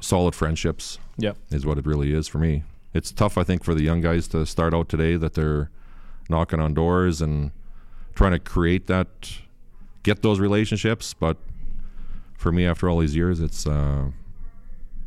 solid 0.00 0.34
friendships 0.34 0.98
Yep. 1.18 1.36
is 1.50 1.64
what 1.66 1.78
it 1.78 1.86
really 1.86 2.12
is 2.12 2.26
for 2.26 2.38
me 2.38 2.64
it's 2.94 3.12
tough 3.12 3.38
i 3.38 3.44
think 3.44 3.62
for 3.64 3.74
the 3.74 3.82
young 3.82 4.00
guys 4.00 4.26
to 4.28 4.44
start 4.46 4.74
out 4.74 4.88
today 4.88 5.16
that 5.16 5.34
they're 5.34 5.70
knocking 6.28 6.58
on 6.60 6.74
doors 6.74 7.20
and 7.20 7.52
trying 8.14 8.32
to 8.32 8.38
create 8.38 8.86
that 8.88 9.08
get 10.02 10.22
those 10.22 10.40
relationships 10.40 11.14
but 11.14 11.36
for 12.36 12.50
me 12.50 12.66
after 12.66 12.88
all 12.88 12.98
these 12.98 13.14
years 13.14 13.38
it's 13.40 13.66
uh 13.66 14.06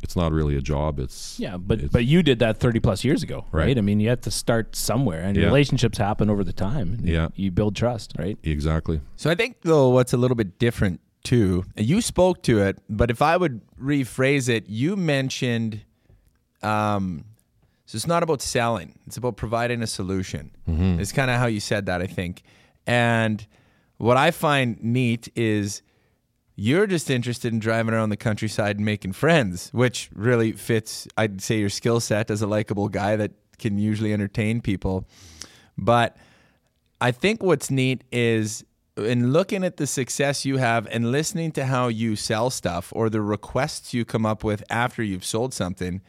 it's 0.02 0.16
not 0.16 0.32
really 0.32 0.56
a 0.56 0.60
job 0.60 0.98
it's 0.98 1.38
Yeah, 1.38 1.56
but 1.56 1.78
it's- 1.78 1.92
but 1.92 2.04
you 2.04 2.22
did 2.22 2.38
that 2.40 2.58
thirty 2.58 2.80
plus 2.80 3.04
years 3.04 3.22
ago, 3.22 3.44
right? 3.52 3.66
Right. 3.66 3.78
I 3.78 3.80
mean, 3.80 4.00
you 4.00 4.08
have 4.08 4.20
to 4.22 4.30
start 4.30 4.76
somewhere, 4.76 5.22
and 5.22 5.36
Yeah. 5.36 5.44
relationships 5.46 5.98
happen 5.98 6.30
over 6.30 6.44
the 6.44 6.52
time. 6.52 6.94
and 6.98 7.08
Yeah. 7.08 7.28
you 7.34 7.50
build 7.50 7.74
trust, 7.76 8.14
right? 8.18 8.38
exactly 8.42 9.00
So 9.16 9.30
I 9.30 9.34
think 9.34 9.56
though 9.62 9.88
what's 9.90 10.12
a 10.12 10.16
little 10.16 10.34
bit 10.36 10.58
different 10.58 11.00
too. 11.24 11.64
You 11.76 12.00
spoke 12.00 12.42
to 12.44 12.60
it, 12.62 12.78
but 12.88 13.10
if 13.10 13.20
I 13.20 13.36
would 13.36 13.60
rephrase 13.80 14.48
it, 14.48 14.68
you 14.68 14.94
mentioned 14.96 15.80
um 16.62 17.24
so 17.88 17.94
it's 17.96 18.06
not 18.06 18.22
about 18.24 18.42
selling. 18.42 18.98
It's 19.06 19.16
about 19.16 19.36
providing 19.36 19.80
a 19.82 19.86
solution. 19.86 20.50
It's 20.66 21.12
kind 21.12 21.30
of 21.30 21.36
how 21.38 21.46
you 21.46 21.60
said 21.60 21.86
that, 21.86 22.02
I 22.02 22.06
think. 22.08 22.42
And 22.86 23.46
what 23.98 24.16
I 24.16 24.32
find 24.32 24.76
neat 24.82 25.28
is 25.36 25.82
you're 26.56 26.86
just 26.86 27.10
interested 27.10 27.52
in 27.52 27.58
driving 27.58 27.92
around 27.92 28.08
the 28.08 28.16
countryside 28.16 28.76
and 28.76 28.84
making 28.84 29.12
friends, 29.12 29.68
which 29.72 30.08
really 30.14 30.52
fits, 30.52 31.06
I'd 31.16 31.42
say, 31.42 31.58
your 31.58 31.68
skill 31.68 32.00
set 32.00 32.30
as 32.30 32.40
a 32.40 32.46
likable 32.46 32.88
guy 32.88 33.14
that 33.16 33.32
can 33.58 33.78
usually 33.78 34.12
entertain 34.12 34.62
people. 34.62 35.06
But 35.76 36.16
I 36.98 37.12
think 37.12 37.42
what's 37.42 37.70
neat 37.70 38.04
is 38.10 38.64
in 38.96 39.32
looking 39.32 39.62
at 39.64 39.76
the 39.76 39.86
success 39.86 40.46
you 40.46 40.56
have 40.56 40.86
and 40.90 41.12
listening 41.12 41.52
to 41.52 41.66
how 41.66 41.88
you 41.88 42.16
sell 42.16 42.48
stuff 42.48 42.90
or 42.96 43.10
the 43.10 43.20
requests 43.20 43.92
you 43.92 44.06
come 44.06 44.24
up 44.24 44.42
with 44.42 44.64
after 44.70 45.02
you've 45.02 45.24
sold 45.24 45.52
something, 45.52 46.00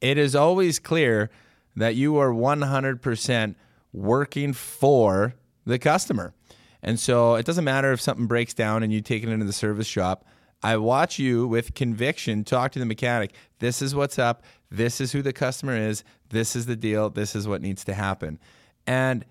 it 0.00 0.16
is 0.16 0.36
always 0.36 0.78
clear 0.78 1.28
that 1.74 1.96
you 1.96 2.16
are 2.16 2.30
100% 2.30 3.54
working 3.92 4.52
for 4.52 5.34
the 5.66 5.78
customer. 5.78 6.34
And 6.82 6.98
so 6.98 7.34
it 7.34 7.46
doesn't 7.46 7.64
matter 7.64 7.92
if 7.92 8.00
something 8.00 8.26
breaks 8.26 8.54
down 8.54 8.82
and 8.82 8.92
you 8.92 9.00
take 9.00 9.22
it 9.22 9.28
into 9.28 9.44
the 9.44 9.52
service 9.52 9.86
shop. 9.86 10.24
I 10.62 10.76
watch 10.76 11.18
you 11.18 11.46
with 11.46 11.74
conviction 11.74 12.44
talk 12.44 12.72
to 12.72 12.78
the 12.78 12.86
mechanic. 12.86 13.32
This 13.58 13.80
is 13.80 13.94
what's 13.94 14.18
up. 14.18 14.42
This 14.70 15.00
is 15.00 15.12
who 15.12 15.22
the 15.22 15.32
customer 15.32 15.76
is. 15.76 16.04
This 16.30 16.56
is 16.56 16.66
the 16.66 16.76
deal. 16.76 17.10
This 17.10 17.34
is 17.36 17.46
what 17.46 17.62
needs 17.62 17.84
to 17.84 17.94
happen. 17.94 18.38
And 18.86 19.24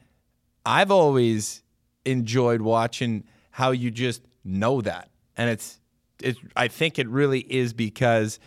I've 0.66 0.92
always 0.92 1.64
enjoyed 2.06 2.62
watching 2.62 3.26
how 3.52 3.72
you 3.72 3.92
just 3.92 4.22
know 4.44 4.82
that. 4.82 5.10
And 5.36 5.50
it's 5.50 5.80
it 6.22 6.38
I 6.56 6.68
think 6.68 6.98
it 6.98 7.08
really 7.08 7.42
is 7.42 7.74
because 7.74 8.40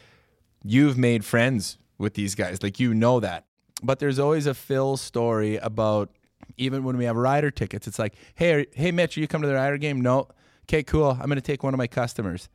you've 0.65 0.99
made 0.99 1.25
friends 1.25 1.79
with 1.99 2.15
these 2.15 2.35
guys. 2.35 2.63
Like 2.63 2.81
you 2.81 2.95
know 2.95 3.21
that. 3.21 3.45
But 3.83 3.99
there's 3.99 4.19
always 4.19 4.47
a 4.47 4.55
Phil 4.55 4.97
story 4.97 5.57
about 5.57 6.11
even 6.57 6.85
when 6.85 6.97
we 6.97 7.05
have 7.05 7.17
rider 7.17 7.51
tickets, 7.51 7.87
it's 7.87 7.99
like, 7.99 8.15
hey, 8.35 8.67
hey, 8.75 8.93
Mitch, 8.93 9.17
are 9.17 9.21
you 9.21 9.29
come 9.29 9.43
to 9.43 9.49
the 9.49 9.55
rider 9.55 9.79
game? 9.79 10.01
No. 10.01 10.29
Okay, 10.65 10.83
cool. 10.83 11.11
I'm 11.11 11.27
going 11.27 11.37
to 11.37 11.41
take 11.41 11.63
one 11.63 11.75
of 11.75 11.79
my 11.79 11.87
customers. 11.87 12.49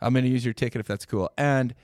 I'm 0.00 0.12
going 0.12 0.24
to 0.24 0.30
use 0.30 0.44
your 0.44 0.54
ticket 0.54 0.80
if 0.80 0.86
that's 0.86 1.04
cool. 1.04 1.30
And 1.36 1.74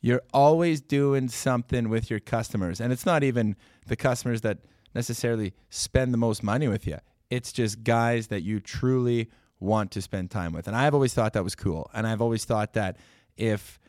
you're 0.00 0.22
always 0.32 0.80
doing 0.80 1.28
something 1.28 1.88
with 1.88 2.10
your 2.10 2.20
customers. 2.20 2.80
And 2.80 2.92
it's 2.92 3.06
not 3.06 3.22
even 3.22 3.56
the 3.86 3.96
customers 3.96 4.42
that 4.42 4.58
necessarily 4.94 5.54
spend 5.70 6.12
the 6.12 6.18
most 6.18 6.42
money 6.42 6.68
with 6.68 6.86
you. 6.86 6.98
It's 7.30 7.52
just 7.52 7.82
guys 7.82 8.28
that 8.28 8.42
you 8.42 8.60
truly 8.60 9.30
want 9.60 9.90
to 9.92 10.02
spend 10.02 10.30
time 10.30 10.52
with. 10.52 10.68
And 10.68 10.76
I've 10.76 10.94
always 10.94 11.14
thought 11.14 11.32
that 11.32 11.44
was 11.44 11.54
cool. 11.54 11.90
And 11.94 12.06
I've 12.06 12.20
always 12.20 12.44
thought 12.44 12.74
that 12.74 12.96
if 13.36 13.80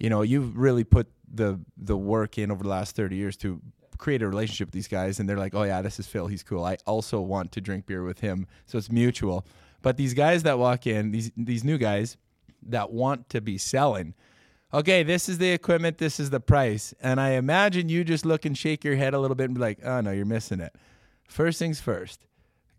you 0.00 0.08
know, 0.08 0.22
you've 0.22 0.56
really 0.56 0.82
put 0.82 1.06
the 1.32 1.60
the 1.76 1.96
work 1.96 2.38
in 2.38 2.50
over 2.50 2.64
the 2.64 2.68
last 2.68 2.96
30 2.96 3.14
years 3.14 3.36
to 3.36 3.60
create 4.00 4.22
a 4.22 4.28
relationship 4.28 4.68
with 4.68 4.74
these 4.74 4.88
guys 4.88 5.20
and 5.20 5.28
they're 5.28 5.38
like, 5.38 5.54
"Oh 5.54 5.62
yeah, 5.62 5.82
this 5.82 6.00
is 6.00 6.06
Phil, 6.06 6.26
he's 6.26 6.42
cool. 6.42 6.64
I 6.64 6.78
also 6.86 7.20
want 7.20 7.52
to 7.52 7.60
drink 7.60 7.86
beer 7.86 8.02
with 8.02 8.20
him." 8.20 8.46
So 8.66 8.78
it's 8.78 8.90
mutual. 8.90 9.46
But 9.82 9.96
these 9.96 10.14
guys 10.14 10.42
that 10.42 10.58
walk 10.58 10.86
in, 10.86 11.10
these 11.12 11.30
these 11.36 11.62
new 11.62 11.78
guys 11.78 12.16
that 12.62 12.90
want 12.90 13.28
to 13.30 13.40
be 13.40 13.58
selling, 13.58 14.14
okay, 14.74 15.02
this 15.02 15.28
is 15.28 15.38
the 15.38 15.50
equipment, 15.50 15.98
this 15.98 16.18
is 16.18 16.30
the 16.30 16.40
price. 16.40 16.92
And 17.00 17.20
I 17.20 17.30
imagine 17.30 17.88
you 17.88 18.04
just 18.04 18.26
look 18.26 18.44
and 18.44 18.56
shake 18.56 18.84
your 18.84 18.96
head 18.96 19.14
a 19.14 19.20
little 19.20 19.36
bit 19.36 19.44
and 19.44 19.54
be 19.54 19.60
like, 19.60 19.78
"Oh 19.84 20.00
no, 20.00 20.10
you're 20.10 20.26
missing 20.26 20.60
it." 20.60 20.74
First 21.28 21.58
things 21.58 21.80
first. 21.80 22.26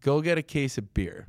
Go 0.01 0.21
get 0.21 0.37
a 0.37 0.43
case 0.43 0.77
of 0.77 0.93
beer. 0.93 1.27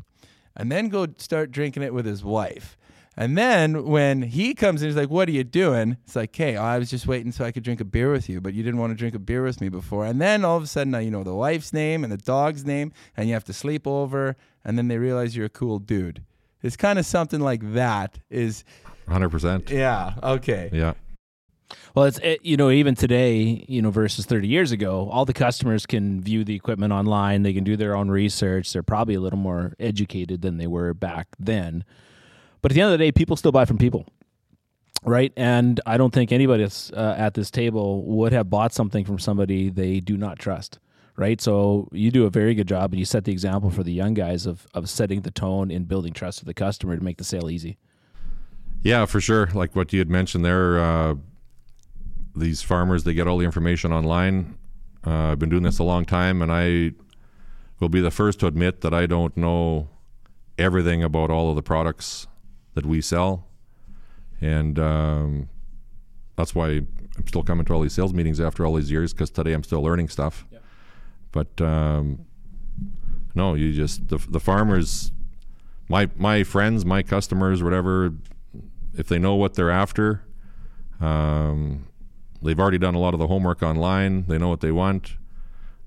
And 0.57 0.71
then 0.71 0.89
go 0.89 1.07
start 1.19 1.51
drinking 1.51 1.83
it 1.83 1.95
with 1.95 2.05
his 2.05 2.25
wife. 2.25 2.77
And 3.17 3.37
then 3.37 3.85
when 3.85 4.23
he 4.23 4.55
comes 4.55 4.83
in, 4.83 4.89
he's 4.89 4.97
like, 4.97 5.11
What 5.11 5.29
are 5.29 5.33
you 5.33 5.45
doing? 5.45 5.99
It's 6.05 6.17
like, 6.17 6.35
Hey, 6.35 6.57
I 6.57 6.79
was 6.79 6.91
just 6.91 7.07
waiting 7.07 7.33
so 7.33 7.45
I 7.45 7.53
could 7.53 7.63
drink 7.63 7.81
a 7.81 7.85
beer 7.85 8.11
with 8.11 8.29
you, 8.29 8.41
but 8.41 8.55
you 8.55 8.63
didn't 8.63 8.81
want 8.81 8.93
to 8.93 8.97
drink 8.97 9.15
a 9.15 9.19
beer 9.19 9.43
with 9.43 9.61
me 9.61 9.69
before. 9.69 10.07
And 10.07 10.21
then 10.21 10.45
all 10.45 10.57
of 10.57 10.63
a 10.63 10.67
sudden, 10.67 10.93
now 10.93 10.99
you 10.99 11.11
know 11.11 11.23
the 11.23 11.35
wife's 11.35 11.73
name 11.73 12.05
and 12.05 12.13
the 12.13 12.19
dog's 12.19 12.65
name, 12.65 12.93
and 13.17 13.29
you 13.29 13.35
have 13.35 13.45
to 13.45 13.53
sleep 13.53 13.87
over. 13.87 14.37
And 14.65 14.79
then 14.79 14.89
they 14.89 14.99
realize 14.99 15.37
you're 15.37 15.47
a 15.47 15.51
cool 15.51 15.79
dude. 15.79 16.23
It's 16.63 16.77
kind 16.77 16.99
of 16.99 17.05
something 17.05 17.41
like 17.41 17.75
that. 17.75 18.19
Is 18.31 18.65
100% 19.09 19.69
yeah, 19.71 20.15
okay. 20.23 20.71
yeah 20.73 20.95
Well, 21.95 22.07
it's 22.07 22.19
it, 22.19 22.45
you 22.45 22.57
know 22.57 22.71
even 22.71 22.95
today, 22.95 23.65
you 23.69 23.83
know 23.83 23.91
versus 23.91 24.25
30 24.25 24.49
years 24.49 24.73
ago, 24.73 25.11
all 25.11 25.25
the 25.25 25.35
customers 25.35 25.85
can 25.85 26.23
view 26.23 26.45
the 26.45 26.55
equipment 26.55 26.93
online. 26.93 27.43
They 27.43 27.53
can 27.53 27.65
do 27.65 27.77
their 27.77 27.95
own 27.95 28.11
research. 28.11 28.73
They're 28.73 28.83
probably 28.83 29.15
a 29.15 29.21
little 29.21 29.39
more 29.39 29.75
educated 29.79 30.41
than 30.41 30.57
they 30.57 30.67
were 30.67 30.95
back 30.95 31.29
then. 31.39 31.85
But 32.63 32.71
at 32.71 32.75
the 32.77 32.81
end 32.81 32.93
of 32.93 32.99
the 32.99 33.05
day, 33.05 33.13
people 33.13 33.37
still 33.37 33.53
buy 33.53 33.65
from 33.65 33.77
people, 33.77 34.07
right? 35.05 35.33
And 35.37 35.81
I 35.85 35.97
don't 35.97 36.15
think 36.15 36.31
anybody 36.31 36.63
that's, 36.63 36.93
uh, 36.93 37.17
at 37.19 37.35
this 37.35 37.51
table 37.51 38.05
would 38.05 38.33
have 38.33 38.49
bought 38.49 38.73
something 38.73 39.05
from 39.05 39.19
somebody 39.19 39.69
they 39.69 39.99
do 39.99 40.17
not 40.17 40.39
trust, 40.39 40.79
right? 41.17 41.41
So 41.41 41.89
you 41.91 42.13
do 42.13 42.25
a 42.25 42.31
very 42.31 42.55
good 42.55 42.69
job, 42.69 42.93
and 42.93 43.01
you 43.01 43.05
set 43.05 43.25
the 43.25 43.33
example 43.33 43.71
for 43.71 43.83
the 43.83 43.93
young 43.93 44.15
guys 44.15 44.47
of 44.47 44.67
of 44.75 44.89
setting 44.89 45.23
the 45.23 45.33
tone 45.33 45.73
and 45.73 45.89
building 45.89 46.13
trust 46.13 46.41
with 46.41 46.47
the 46.47 46.55
customer 46.55 46.97
to 46.97 47.03
make 47.03 47.19
the 47.19 47.25
sale 47.25 47.51
easy. 47.51 47.79
Yeah, 48.83 49.07
for 49.07 49.21
sure. 49.21 49.49
Like 49.53 49.75
what 49.75 49.93
you 49.93 49.99
had 49.99 50.09
mentioned 50.09 50.45
there, 50.45 50.79
uh, 50.79 51.15
these 52.35 52.63
farmers 52.63 53.03
they 53.05 53.13
get 53.13 53.27
all 53.27 53.39
the 53.39 53.45
information 53.45 53.93
online. 53.93 54.57
Uh, 55.05 55.33
I've 55.33 55.39
been 55.41 55.51
doing 55.51 55.65
this 55.65 55.81
a 55.81 55.85
long 55.85 56.05
time, 56.05 56.41
and 56.41 56.53
I 56.53 56.93
will 57.81 57.89
be 57.89 58.01
the 58.01 58.13
first 58.13 58.39
to 58.41 58.47
admit 58.47 58.83
that 58.83 58.95
I 58.95 59.07
don't 59.07 59.37
know 59.37 59.89
everything 60.59 61.03
about 61.03 61.29
all 61.29 61.51
of 61.51 61.57
the 61.57 61.63
products 61.63 62.29
that 62.75 62.87
we 62.87 63.01
sell, 63.01 63.47
and 64.41 64.79
um, 64.79 65.49
that's 66.37 66.55
why 66.55 66.69
I'm 66.69 67.27
still 67.27 67.43
coming 67.43 67.65
to 67.67 67.73
all 67.75 67.81
these 67.81 67.93
sales 67.93 68.15
meetings 68.15 68.41
after 68.41 68.65
all 68.65 68.75
these 68.75 68.91
years 68.91 69.13
because 69.13 69.31
today 69.31 69.53
I'm 69.53 69.63
still 69.63 69.83
learning 69.83 70.09
stuff. 70.09 70.47
But 71.31 71.61
um, 71.61 72.27
no, 73.35 73.55
you 73.55 73.73
just 73.73 74.09
the 74.09 74.19
the 74.19 74.41
farmers, 74.41 75.13
my 75.89 76.09
my 76.17 76.43
friends, 76.45 76.85
my 76.85 77.03
customers, 77.03 77.63
whatever, 77.63 78.13
if 78.95 79.09
they 79.09 79.19
know 79.19 79.35
what 79.35 79.55
they're 79.55 79.71
after, 79.71 80.25
um, 81.01 81.87
they've 82.43 82.59
already 82.59 82.79
done 82.79 82.95
a 82.95 82.99
lot 82.99 83.15
of 83.15 83.21
the 83.21 83.27
homework 83.27 83.63
online. 83.63 84.27
They 84.27 84.39
know 84.39 84.49
what 84.49 84.61
they 84.61 84.73
want. 84.73 85.17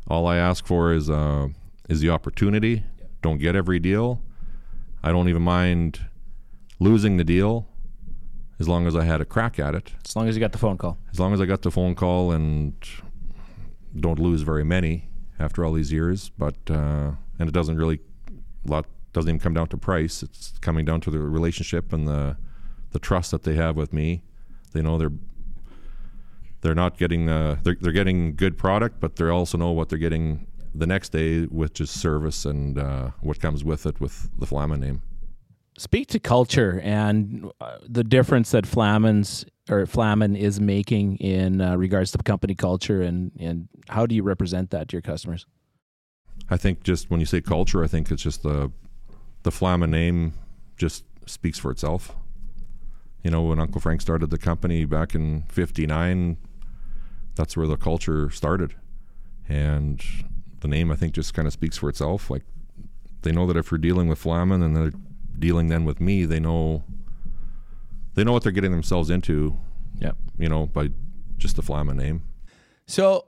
All 0.07 0.27
I 0.27 0.37
ask 0.37 0.65
for 0.65 0.93
is 0.93 1.09
uh, 1.09 1.49
is 1.89 1.99
the 1.99 2.09
opportunity. 2.09 2.83
Don't 3.21 3.37
get 3.39 3.55
every 3.55 3.79
deal. 3.79 4.21
I 5.03 5.11
don't 5.11 5.29
even 5.29 5.41
mind 5.43 5.99
losing 6.79 7.17
the 7.17 7.23
deal 7.23 7.67
as 8.59 8.67
long 8.67 8.87
as 8.87 8.95
I 8.95 9.03
had 9.03 9.21
a 9.21 9.25
crack 9.25 9.59
at 9.59 9.75
it. 9.75 9.93
As 10.05 10.15
long 10.15 10.27
as 10.27 10.35
you 10.35 10.39
got 10.39 10.51
the 10.51 10.57
phone 10.57 10.77
call. 10.77 10.97
As 11.11 11.19
long 11.19 11.33
as 11.33 11.41
I 11.41 11.45
got 11.45 11.61
the 11.61 11.71
phone 11.71 11.95
call 11.95 12.31
and 12.31 12.73
don't 13.99 14.19
lose 14.19 14.41
very 14.41 14.63
many 14.63 15.09
after 15.39 15.65
all 15.65 15.73
these 15.73 15.91
years, 15.91 16.29
but 16.37 16.55
uh, 16.69 17.11
and 17.39 17.49
it 17.49 17.53
doesn't 17.53 17.77
really 17.77 17.99
lot 18.65 18.85
doesn't 19.13 19.29
even 19.29 19.39
come 19.39 19.53
down 19.53 19.67
to 19.67 19.77
price. 19.77 20.23
It's 20.23 20.53
coming 20.59 20.85
down 20.85 21.01
to 21.01 21.11
the 21.11 21.19
relationship 21.19 21.93
and 21.93 22.07
the 22.07 22.37
the 22.91 22.99
trust 22.99 23.31
that 23.31 23.43
they 23.43 23.55
have 23.55 23.75
with 23.75 23.93
me. 23.93 24.23
They 24.71 24.81
know 24.81 24.97
they're 24.97 25.11
they're 26.61 26.75
not 26.75 26.97
getting 26.97 27.29
uh, 27.29 27.57
they're 27.63 27.77
they're 27.79 27.91
getting 27.91 28.35
good 28.35 28.57
product, 28.57 28.99
but 28.99 29.15
they 29.15 29.25
also 29.27 29.57
know 29.57 29.71
what 29.71 29.89
they're 29.89 29.99
getting 29.99 30.47
the 30.73 30.87
next 30.87 31.09
day, 31.09 31.43
which 31.43 31.79
is 31.79 31.89
service 31.89 32.45
and 32.45 32.77
uh, 32.77 33.11
what 33.21 33.39
comes 33.39 33.63
with 33.63 33.85
it 33.85 34.01
with 34.01 34.29
the 34.37 34.45
Flaman 34.45 34.81
name. 34.81 35.01
Speak 35.77 36.07
to 36.09 36.19
culture 36.19 36.79
and 36.83 37.51
uh, 37.59 37.77
the 37.87 38.03
difference 38.03 38.51
that 38.51 38.65
Flaman's 38.65 39.45
or 39.69 39.85
Flaman 39.85 40.35
is 40.35 40.59
making 40.59 41.17
in 41.17 41.59
uh, 41.59 41.75
regards 41.75 42.11
to 42.11 42.17
company 42.19 42.55
culture, 42.55 43.01
and 43.01 43.31
and 43.39 43.67
how 43.89 44.05
do 44.05 44.15
you 44.15 44.23
represent 44.23 44.69
that 44.71 44.89
to 44.89 44.93
your 44.93 45.01
customers? 45.01 45.45
I 46.49 46.57
think 46.57 46.83
just 46.83 47.09
when 47.09 47.19
you 47.19 47.25
say 47.25 47.41
culture, 47.41 47.83
I 47.83 47.87
think 47.87 48.11
it's 48.11 48.23
just 48.23 48.43
the 48.43 48.71
the 49.43 49.51
Flaman 49.51 49.91
name 49.91 50.33
just 50.77 51.03
speaks 51.25 51.57
for 51.57 51.71
itself. 51.71 52.15
You 53.23 53.31
know, 53.31 53.41
when 53.43 53.59
Uncle 53.59 53.81
Frank 53.81 54.01
started 54.01 54.29
the 54.29 54.37
company 54.37 54.85
back 54.85 55.15
in 55.15 55.43
'59, 55.49 56.37
that's 57.35 57.57
where 57.57 57.67
the 57.67 57.77
culture 57.77 58.29
started, 58.29 58.75
and 59.49 60.03
the 60.59 60.67
name 60.67 60.91
I 60.91 60.95
think 60.95 61.13
just 61.13 61.33
kind 61.33 61.47
of 61.47 61.53
speaks 61.53 61.77
for 61.77 61.89
itself. 61.89 62.29
Like 62.29 62.43
they 63.23 63.31
know 63.31 63.47
that 63.47 63.57
if 63.57 63.71
you're 63.71 63.79
dealing 63.79 64.07
with 64.07 64.19
Flaman 64.19 64.61
and 64.61 64.75
they're 64.75 64.93
dealing 65.39 65.67
then 65.67 65.85
with 65.85 65.99
me, 65.99 66.25
they 66.25 66.39
know 66.39 66.83
they 68.15 68.23
know 68.23 68.31
what 68.31 68.43
they're 68.43 68.51
getting 68.51 68.71
themselves 68.71 69.09
into. 69.09 69.57
Yep. 69.99 70.17
You 70.37 70.49
know, 70.49 70.65
by 70.65 70.89
just 71.37 71.55
the 71.55 71.61
Flaman 71.61 71.97
name. 71.97 72.23
So, 72.87 73.27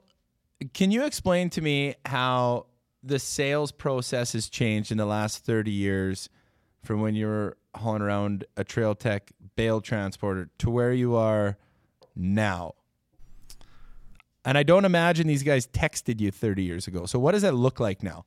can 0.74 0.92
you 0.92 1.06
explain 1.06 1.50
to 1.52 1.62
me 1.62 1.96
how 2.06 2.68
the 3.04 3.20
sales 3.20 3.72
process 3.72 4.34
has 4.34 4.50
changed 4.50 4.92
in 4.92 4.98
the 4.98 5.06
last 5.06 5.46
30 5.46 5.72
years 5.72 6.30
from 6.84 7.02
when 7.02 7.16
you 7.16 7.28
were 7.28 7.58
hauling 7.76 8.02
around 8.02 8.46
a 8.56 8.64
Trail 8.64 8.96
Tech 8.96 9.32
bale 9.56 9.82
transporter 9.82 10.50
to 10.60 10.70
where 10.70 10.94
you 10.94 11.16
are 11.16 11.58
now? 12.16 12.76
And 14.46 14.58
I 14.58 14.64
don't 14.64 14.86
imagine 14.86 15.28
these 15.28 15.44
guys 15.44 15.68
texted 15.68 16.22
you 16.22 16.32
30 16.32 16.64
years 16.64 16.88
ago. 16.88 17.06
So, 17.06 17.20
what 17.20 17.34
does 17.34 17.42
that 17.42 17.54
look 17.54 17.80
like 17.80 18.04
now? 18.04 18.26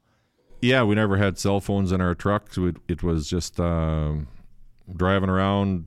Yeah, 0.60 0.82
we 0.82 0.94
never 0.94 1.16
had 1.16 1.38
cell 1.38 1.60
phones 1.60 1.90
in 1.90 2.00
our 2.00 2.14
trucks. 2.14 2.58
It, 2.58 2.76
it 2.86 3.02
was 3.02 3.28
just 3.28 3.58
um, 3.58 4.28
driving 4.94 5.30
around, 5.30 5.86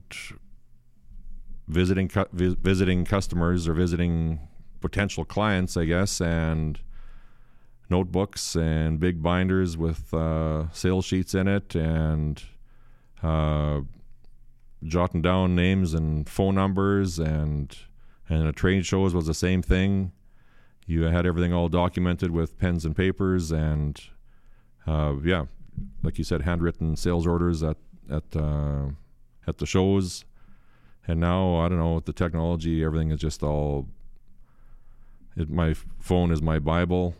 visiting 1.68 2.08
cu- 2.08 2.26
vi- 2.32 2.56
visiting 2.60 3.04
customers 3.04 3.68
or 3.68 3.74
visiting 3.74 4.40
potential 4.80 5.24
clients, 5.24 5.76
I 5.76 5.84
guess, 5.84 6.20
and 6.20 6.80
notebooks 7.88 8.56
and 8.56 8.98
big 8.98 9.22
binders 9.22 9.76
with 9.76 10.12
uh, 10.12 10.70
sales 10.72 11.04
sheets 11.04 11.34
in 11.34 11.46
it, 11.46 11.76
and 11.76 12.42
uh, 13.22 13.82
jotting 14.82 15.22
down 15.22 15.54
names 15.54 15.94
and 15.94 16.28
phone 16.28 16.56
numbers, 16.56 17.20
and 17.20 17.76
and 18.28 18.48
the 18.48 18.52
trade 18.52 18.86
shows 18.86 19.14
was 19.14 19.26
the 19.26 19.34
same 19.34 19.62
thing. 19.62 20.10
You 20.84 21.04
had 21.04 21.26
everything 21.26 21.52
all 21.52 21.68
documented 21.68 22.32
with 22.32 22.58
pens 22.58 22.84
and 22.84 22.96
papers, 22.96 23.52
and 23.52 24.02
uh, 24.86 25.14
yeah, 25.24 25.46
like 26.02 26.18
you 26.18 26.24
said, 26.24 26.42
handwritten 26.42 26.96
sales 26.96 27.26
orders 27.26 27.62
at 27.62 27.76
at 28.10 28.24
uh, 28.36 28.86
at 29.46 29.58
the 29.58 29.66
shows. 29.66 30.24
And 31.06 31.20
now 31.20 31.56
I 31.56 31.68
don't 31.68 31.78
know 31.78 31.94
with 31.94 32.06
the 32.06 32.12
technology, 32.12 32.82
everything 32.82 33.10
is 33.10 33.20
just 33.20 33.42
all. 33.42 33.88
It, 35.36 35.50
my 35.50 35.74
phone 35.98 36.30
is 36.30 36.40
my 36.40 36.58
bible. 36.58 37.14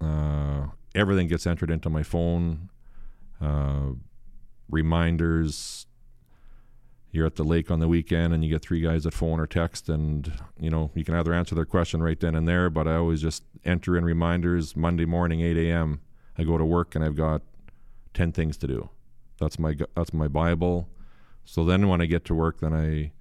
Uh, 0.00 0.68
everything 0.94 1.28
gets 1.28 1.46
entered 1.46 1.70
into 1.70 1.90
my 1.90 2.02
phone. 2.02 2.70
Uh, 3.40 3.92
reminders. 4.68 5.86
You're 7.12 7.26
at 7.26 7.34
the 7.34 7.44
lake 7.44 7.72
on 7.72 7.80
the 7.80 7.88
weekend, 7.88 8.32
and 8.32 8.44
you 8.44 8.50
get 8.50 8.62
three 8.62 8.80
guys 8.80 9.02
that 9.02 9.14
phone 9.14 9.40
or 9.40 9.46
text, 9.46 9.88
and 9.88 10.32
you 10.60 10.70
know 10.70 10.92
you 10.94 11.04
can 11.04 11.16
either 11.16 11.34
answer 11.34 11.56
their 11.56 11.64
question 11.64 12.00
right 12.02 12.18
then 12.18 12.36
and 12.36 12.46
there. 12.46 12.70
But 12.70 12.86
I 12.86 12.96
always 12.96 13.20
just 13.20 13.42
enter 13.64 13.96
in 13.96 14.04
reminders. 14.04 14.76
Monday 14.76 15.04
morning, 15.06 15.40
8 15.40 15.56
a.m. 15.56 16.00
I 16.40 16.44
go 16.44 16.56
to 16.56 16.64
work, 16.64 16.94
and 16.94 17.04
I've 17.04 17.16
got 17.16 17.42
ten 18.14 18.32
things 18.32 18.56
to 18.58 18.66
do. 18.66 18.88
That's 19.38 19.58
my 19.58 19.76
that's 19.94 20.14
my 20.14 20.28
bible. 20.28 20.88
So 21.44 21.64
then 21.64 21.88
when 21.88 22.00
I 22.00 22.06
get 22.06 22.24
to 22.26 22.34
work, 22.34 22.60
then 22.60 22.72
I 22.72 23.12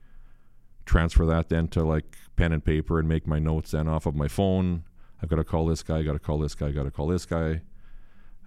transfer 0.85 1.25
that 1.25 1.49
then 1.49 1.67
to 1.69 1.83
like 1.83 2.17
pen 2.35 2.51
and 2.51 2.63
paper 2.63 2.99
and 2.99 3.07
make 3.07 3.27
my 3.27 3.39
notes 3.39 3.71
then 3.71 3.87
off 3.87 4.05
of 4.05 4.15
my 4.15 4.27
phone. 4.27 4.83
I've 5.21 5.29
got 5.29 5.35
to 5.35 5.43
call 5.43 5.65
this 5.65 5.83
guy, 5.83 6.01
got 6.03 6.13
to 6.13 6.19
call 6.19 6.39
this 6.39 6.55
guy, 6.55 6.71
got 6.71 6.83
to 6.83 6.91
call 6.91 7.07
this 7.07 7.25
guy. 7.25 7.61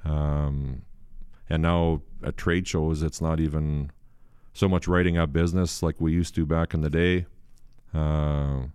Um, 0.04 0.82
and 1.50 1.62
now 1.62 2.02
at 2.24 2.36
trade 2.36 2.66
shows, 2.66 3.02
it's 3.02 3.20
not 3.20 3.40
even 3.40 3.90
so 4.54 4.68
much 4.68 4.88
writing 4.88 5.18
up 5.18 5.32
business 5.32 5.82
like 5.82 6.00
we 6.00 6.12
used 6.12 6.34
to 6.34 6.46
back 6.46 6.74
in 6.74 6.80
the 6.80 6.90
day. 6.90 7.26
Uh, 7.94 8.68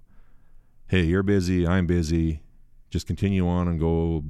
hey, 0.87 1.03
you're 1.03 1.23
busy, 1.23 1.67
I'm 1.67 1.87
busy. 1.87 2.41
Just 2.89 3.07
continue 3.07 3.47
on 3.47 3.67
and 3.67 3.79
go 3.79 4.23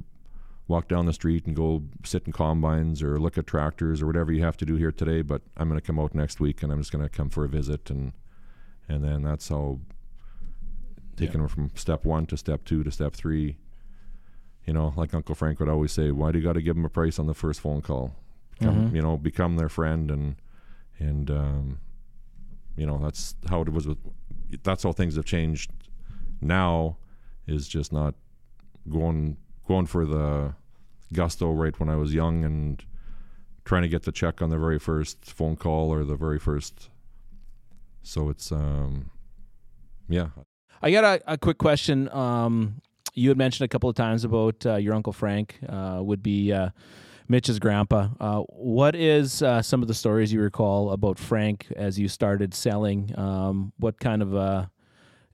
walk 0.68 0.86
down 0.86 1.06
the 1.06 1.12
street 1.12 1.46
and 1.46 1.56
go 1.56 1.82
sit 2.04 2.24
in 2.26 2.32
combines 2.32 3.02
or 3.02 3.18
look 3.18 3.36
at 3.38 3.46
tractors 3.46 4.02
or 4.02 4.06
whatever 4.06 4.30
you 4.32 4.42
have 4.44 4.56
to 4.58 4.66
do 4.66 4.76
here 4.76 4.92
today. 4.92 5.22
But 5.22 5.40
I'm 5.56 5.68
going 5.68 5.80
to 5.80 5.86
come 5.86 5.98
out 5.98 6.14
next 6.14 6.38
week 6.40 6.62
and 6.62 6.70
I'm 6.70 6.78
just 6.78 6.92
going 6.92 7.02
to 7.02 7.08
come 7.08 7.30
for 7.30 7.44
a 7.44 7.48
visit 7.48 7.90
and 7.90 8.12
and 8.88 9.02
then 9.04 9.22
that's 9.22 9.48
how 9.48 9.80
taking 11.16 11.40
them 11.40 11.48
from 11.48 11.70
step 11.74 12.04
one 12.04 12.26
to 12.26 12.36
step 12.36 12.64
two 12.64 12.82
to 12.84 12.90
step 12.90 13.14
three. 13.14 13.56
You 14.66 14.72
know, 14.74 14.92
like 14.96 15.14
Uncle 15.14 15.34
Frank 15.34 15.60
would 15.60 15.68
always 15.68 15.92
say, 15.92 16.10
"Why 16.10 16.30
do 16.30 16.38
you 16.38 16.44
got 16.44 16.52
to 16.54 16.62
give 16.62 16.76
them 16.76 16.84
a 16.84 16.90
price 16.90 17.18
on 17.18 17.26
the 17.26 17.34
first 17.34 17.60
phone 17.60 17.80
call? 17.80 18.14
Become, 18.58 18.90
Mhm. 18.90 18.94
You 18.94 19.02
know, 19.02 19.16
become 19.16 19.56
their 19.56 19.68
friend 19.70 20.10
and 20.10 20.36
and 20.98 21.30
um, 21.30 21.78
you 22.76 22.84
know 22.86 22.98
that's 23.02 23.34
how 23.48 23.62
it 23.62 23.70
was 23.72 23.86
with. 23.86 23.98
That's 24.62 24.82
how 24.82 24.92
things 24.92 25.16
have 25.16 25.24
changed. 25.24 25.70
Now 26.40 26.96
is 27.46 27.66
just 27.68 27.92
not 27.92 28.14
going 28.88 29.36
going 29.68 29.86
for 29.86 30.06
the 30.06 30.54
gusto 31.12 31.52
right 31.52 31.78
when 31.78 31.88
I 31.88 31.96
was 31.96 32.14
young 32.14 32.44
and 32.44 32.82
trying 33.64 33.82
to 33.82 33.88
get 33.88 34.04
the 34.04 34.12
check 34.12 34.40
on 34.40 34.48
the 34.48 34.58
very 34.58 34.78
first 34.78 35.24
phone 35.26 35.54
call 35.54 35.92
or 35.92 36.02
the 36.02 36.16
very 36.16 36.38
first. 36.38 36.88
So 38.02 38.30
it's 38.30 38.50
um, 38.50 39.10
yeah. 40.08 40.28
I 40.80 40.90
got 40.90 41.04
a, 41.04 41.32
a 41.34 41.38
quick 41.38 41.58
question. 41.58 42.08
Um, 42.10 42.80
you 43.14 43.28
had 43.28 43.36
mentioned 43.36 43.66
a 43.66 43.68
couple 43.68 43.90
of 43.90 43.96
times 43.96 44.24
about 44.24 44.64
uh, 44.64 44.76
your 44.76 44.94
uncle 44.94 45.12
Frank 45.12 45.58
uh, 45.68 45.98
would 46.00 46.22
be 46.22 46.52
uh, 46.52 46.70
Mitch's 47.28 47.58
grandpa. 47.58 48.08
Uh, 48.18 48.40
what 48.48 48.94
is 48.94 49.42
uh, 49.42 49.60
some 49.60 49.82
of 49.82 49.88
the 49.88 49.94
stories 49.94 50.32
you 50.32 50.40
recall 50.40 50.92
about 50.92 51.18
Frank 51.18 51.66
as 51.76 51.98
you 51.98 52.08
started 52.08 52.54
selling? 52.54 53.12
Um, 53.18 53.72
what 53.78 54.00
kind 54.00 54.22
of 54.22 54.34
uh, 54.34 54.66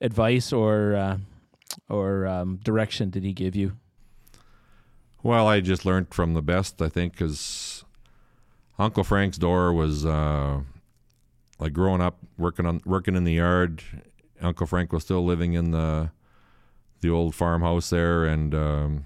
advice 0.01 0.51
or 0.51 1.19
or 1.89 2.27
um, 2.27 2.59
direction 2.63 3.09
did 3.09 3.23
he 3.23 3.33
give 3.33 3.55
you? 3.55 3.77
Well, 5.25 5.47
I 5.47 5.59
just 5.59 5.85
learned 5.85 6.13
from 6.13 6.35
the 6.35 6.43
best, 6.43 6.79
I 6.83 6.87
think, 6.87 7.13
because 7.13 7.83
Uncle 8.77 9.03
Frank's 9.03 9.39
door 9.39 9.73
was 9.73 10.05
uh, 10.05 10.59
like 11.57 11.73
growing 11.73 11.99
up, 11.99 12.19
working 12.37 12.67
on 12.67 12.79
working 12.85 13.15
in 13.15 13.23
the 13.23 13.33
yard. 13.33 13.81
Uncle 14.39 14.67
Frank 14.67 14.93
was 14.93 15.01
still 15.01 15.25
living 15.25 15.53
in 15.53 15.71
the 15.71 16.11
the 17.01 17.09
old 17.09 17.33
farmhouse 17.33 17.89
there, 17.89 18.23
and 18.23 18.53
um, 18.53 19.05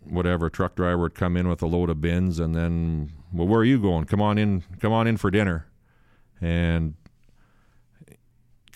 whatever 0.00 0.50
truck 0.50 0.74
driver 0.74 1.02
would 1.02 1.14
come 1.14 1.36
in 1.36 1.46
with 1.46 1.62
a 1.62 1.68
load 1.68 1.88
of 1.88 2.00
bins, 2.00 2.40
and 2.40 2.52
then, 2.56 3.12
well, 3.32 3.46
where 3.46 3.60
are 3.60 3.64
you 3.64 3.78
going? 3.78 4.06
Come 4.06 4.20
on 4.20 4.38
in, 4.38 4.64
come 4.80 4.92
on 4.92 5.06
in 5.06 5.16
for 5.18 5.30
dinner, 5.30 5.66
and 6.40 6.94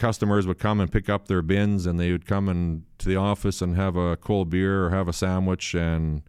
customers 0.05 0.47
would 0.47 0.59
come 0.59 0.81
and 0.81 0.93
pick 0.93 1.09
up 1.09 1.29
their 1.29 1.41
bins 1.41 1.87
and 1.87 1.99
they 1.99 2.13
would 2.13 2.27
come 2.27 2.47
and 2.49 2.83
to 2.99 3.09
the 3.09 3.17
office 3.17 3.63
and 3.63 3.75
have 3.75 3.97
a 3.97 4.17
cold 4.19 4.51
beer 4.51 4.85
or 4.85 4.91
have 4.91 5.09
a 5.09 5.13
sandwich 5.15 5.75
and 5.75 6.23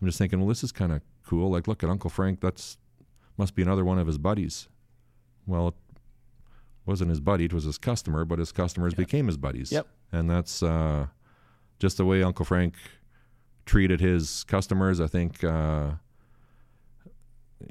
I'm 0.00 0.06
just 0.06 0.18
thinking, 0.18 0.38
well, 0.38 0.48
this 0.48 0.62
is 0.62 0.70
kind 0.70 0.92
of 0.92 1.00
cool. 1.26 1.50
Like, 1.50 1.66
look 1.66 1.82
at 1.82 1.90
Uncle 1.90 2.10
Frank. 2.10 2.40
That's 2.40 2.78
must 3.36 3.56
be 3.56 3.62
another 3.62 3.84
one 3.84 3.98
of 3.98 4.06
his 4.06 4.18
buddies. 4.18 4.68
Well, 5.46 5.68
it 5.68 5.74
wasn't 6.86 7.10
his 7.10 7.20
buddy; 7.20 7.46
it 7.46 7.52
was 7.52 7.64
his 7.64 7.78
customer. 7.78 8.24
But 8.24 8.38
his 8.38 8.52
customers 8.52 8.94
became 8.94 9.26
his 9.26 9.36
buddies. 9.36 9.72
Yep. 9.72 9.86
And 10.12 10.30
that's 10.30 10.62
uh, 10.62 11.06
just 11.78 11.96
the 11.96 12.04
way 12.04 12.22
Uncle 12.22 12.44
Frank 12.44 12.74
treated 13.66 14.00
his 14.00 14.44
customers. 14.44 15.00
I 15.00 15.08
think 15.08 15.42
uh, 15.42 15.92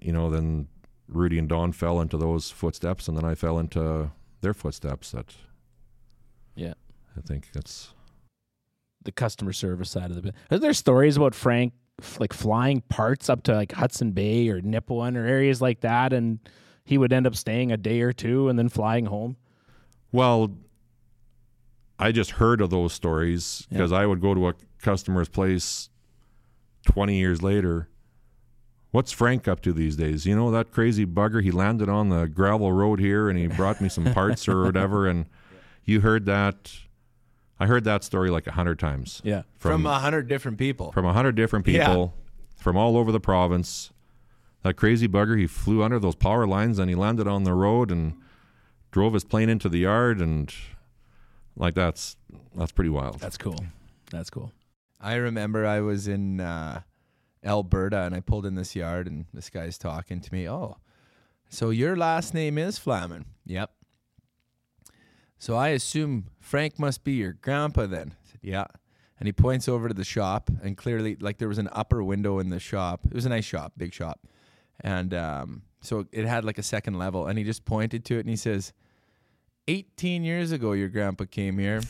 you 0.02 0.12
know, 0.12 0.30
then 0.30 0.68
Rudy 1.08 1.40
and 1.40 1.48
Don 1.48 1.72
fell 1.72 2.02
into 2.02 2.18
those 2.18 2.52
footsteps, 2.52 3.08
and 3.08 3.16
then 3.16 3.24
I 3.24 3.36
fell 3.36 3.60
into 3.60 4.12
their 4.48 4.54
footsteps. 4.54 5.12
That 5.12 5.36
Yeah. 6.56 6.74
I 7.18 7.22
think 7.22 7.50
that's 7.52 7.94
the 9.04 9.12
customer 9.12 9.52
service 9.52 9.90
side 9.90 10.10
of 10.10 10.16
the 10.16 10.22
business. 10.22 10.42
Are 10.52 10.58
there 10.58 10.74
stories 10.74 11.18
about 11.18 11.36
Frank 11.36 11.74
like 12.18 12.32
flying 12.32 12.80
parts 12.82 13.30
up 13.30 13.44
to 13.44 13.56
like 13.56 13.74
Hudson 13.74 14.12
Bay 14.12 14.48
or 14.48 14.62
Nipawin 14.62 15.18
or 15.18 15.26
areas 15.26 15.62
like 15.62 15.82
that, 15.82 16.14
and 16.14 16.40
he 16.86 16.98
would 16.98 17.12
end 17.12 17.28
up 17.28 17.36
staying 17.36 17.74
a 17.74 17.78
day 17.78 18.00
or 18.00 18.14
two 18.14 18.48
and 18.48 18.58
then 18.58 18.70
flying 18.70 19.08
home? 19.08 19.36
Well, 20.14 20.56
I 22.00 22.14
just 22.14 22.32
heard 22.32 22.62
of 22.62 22.70
those 22.70 22.94
stories 22.94 23.68
because 23.70 23.92
I 23.92 24.06
would 24.06 24.22
go 24.22 24.34
to 24.34 24.48
a 24.48 24.54
customer's 24.82 25.28
place 25.28 25.90
20 26.86 27.18
years 27.18 27.42
later. 27.42 27.90
What's 28.92 29.12
Frank 29.12 29.48
up 29.48 29.62
to 29.62 29.74
these 29.74 29.96
days? 29.96 30.26
You 30.26 30.36
know, 30.36 30.50
that 30.52 30.72
crazy 30.72 31.06
bugger, 31.06 31.44
he 31.44 31.52
landed 31.52 31.90
on 31.90 32.10
the 32.10 32.26
gravel 32.28 32.72
road 32.72 33.00
here 33.00 33.30
and 33.30 33.38
he 33.38 33.48
brought 33.48 33.82
me 33.82 33.90
some 33.90 34.06
parts 34.14 34.48
or 34.48 34.64
whatever. 34.64 35.08
And 35.08 35.26
you 35.84 36.02
heard 36.02 36.26
that. 36.26 36.72
I 37.60 37.66
heard 37.66 37.84
that 37.86 38.04
story 38.04 38.30
like 38.30 38.46
a 38.48 38.52
hundred 38.52 38.78
times 38.80 39.20
Yeah. 39.24 39.42
From 39.58 39.82
from 39.82 39.86
a 39.88 40.00
hundred 40.00 40.28
different 40.28 40.58
people. 40.60 40.92
from 40.92 41.06
a 41.06 41.14
hundred 41.14 41.36
different 41.36 41.68
Yeah. 41.68 41.88
people 41.88 42.14
from 42.56 42.78
all 42.78 42.98
over 42.98 43.12
the 43.12 43.20
province. 43.20 43.92
That 44.64 44.76
crazy 44.76 45.08
bugger, 45.08 45.38
he 45.38 45.48
flew 45.48 45.82
under 45.84 45.98
those 46.00 46.16
power 46.16 46.46
lines 46.48 46.78
and 46.80 46.90
he 46.90 46.96
landed 46.96 47.28
on 47.28 47.44
the 47.44 47.54
road 47.54 47.92
and 47.92 48.14
drove 48.92 49.14
his 49.14 49.24
plane 49.24 49.50
into 49.50 49.70
the 49.70 49.80
yard 49.80 50.20
and 50.22 50.54
like 51.56 51.74
that's 51.74 52.16
that's 52.56 52.72
pretty 52.72 52.90
wild. 52.90 53.20
That's 53.20 53.38
cool. 53.38 53.60
That's 54.12 54.30
cool. 54.30 54.52
I 55.02 55.16
remember 55.16 55.66
I 55.66 55.82
was 55.82 56.08
in 56.08 56.40
uh, 56.40 56.82
Alberta 57.44 58.02
and 58.02 58.16
I 58.16 58.20
pulled 58.20 58.46
in 58.46 58.56
this 58.56 58.76
yard 58.76 59.08
and 59.08 59.26
this 59.34 59.50
guy's 59.50 59.78
talking 59.78 60.20
to 60.22 60.34
me. 60.34 60.50
Oh, 60.50 60.78
so 61.50 61.70
your 61.70 61.96
last 61.96 62.34
name 62.34 62.58
is 62.58 62.78
Flaman? 62.78 63.26
Yep. 63.46 63.72
So 65.40 65.56
I 65.56 65.70
assume 65.70 66.26
Frank 66.40 66.80
must 66.80 67.04
be 67.04 67.14
your 67.14 67.34
grandpa 67.34 67.86
then. 67.86 68.16
Said, 68.24 68.40
yeah. 68.42 68.66
And 69.20 69.28
he 69.28 69.34
points 69.34 69.68
over 69.68 69.88
to 69.88 69.94
the 69.94 70.04
shop 70.04 70.50
and 70.62 70.78
clearly, 70.78 71.16
like 71.20 71.38
there 71.38 71.48
was 71.48 71.58
an 71.58 71.70
upper 71.72 72.04
window 72.04 72.40
in 72.40 72.50
the 72.50 72.60
shop. 72.60 73.02
It 73.06 73.14
was 73.14 73.26
a 73.26 73.30
nice 73.30 73.46
shop, 73.46 73.74
big 73.78 73.94
shop, 73.94 74.28
and 74.82 75.14
um, 75.14 75.64
so 75.82 76.06
it 76.12 76.26
had 76.26 76.46
like 76.46 76.58
a 76.60 76.64
second 76.64 77.00
level. 77.00 77.26
And 77.26 77.38
he 77.38 77.44
just 77.44 77.66
pointed 77.66 78.06
to 78.06 78.18
it 78.18 78.22
and 78.22 78.30
he 78.30 78.36
says, 78.36 78.74
18 79.68 80.24
years 80.24 80.52
ago, 80.52 80.72
your 80.74 80.90
grandpa 80.90 81.26
came 81.26 81.58
here 81.58 81.82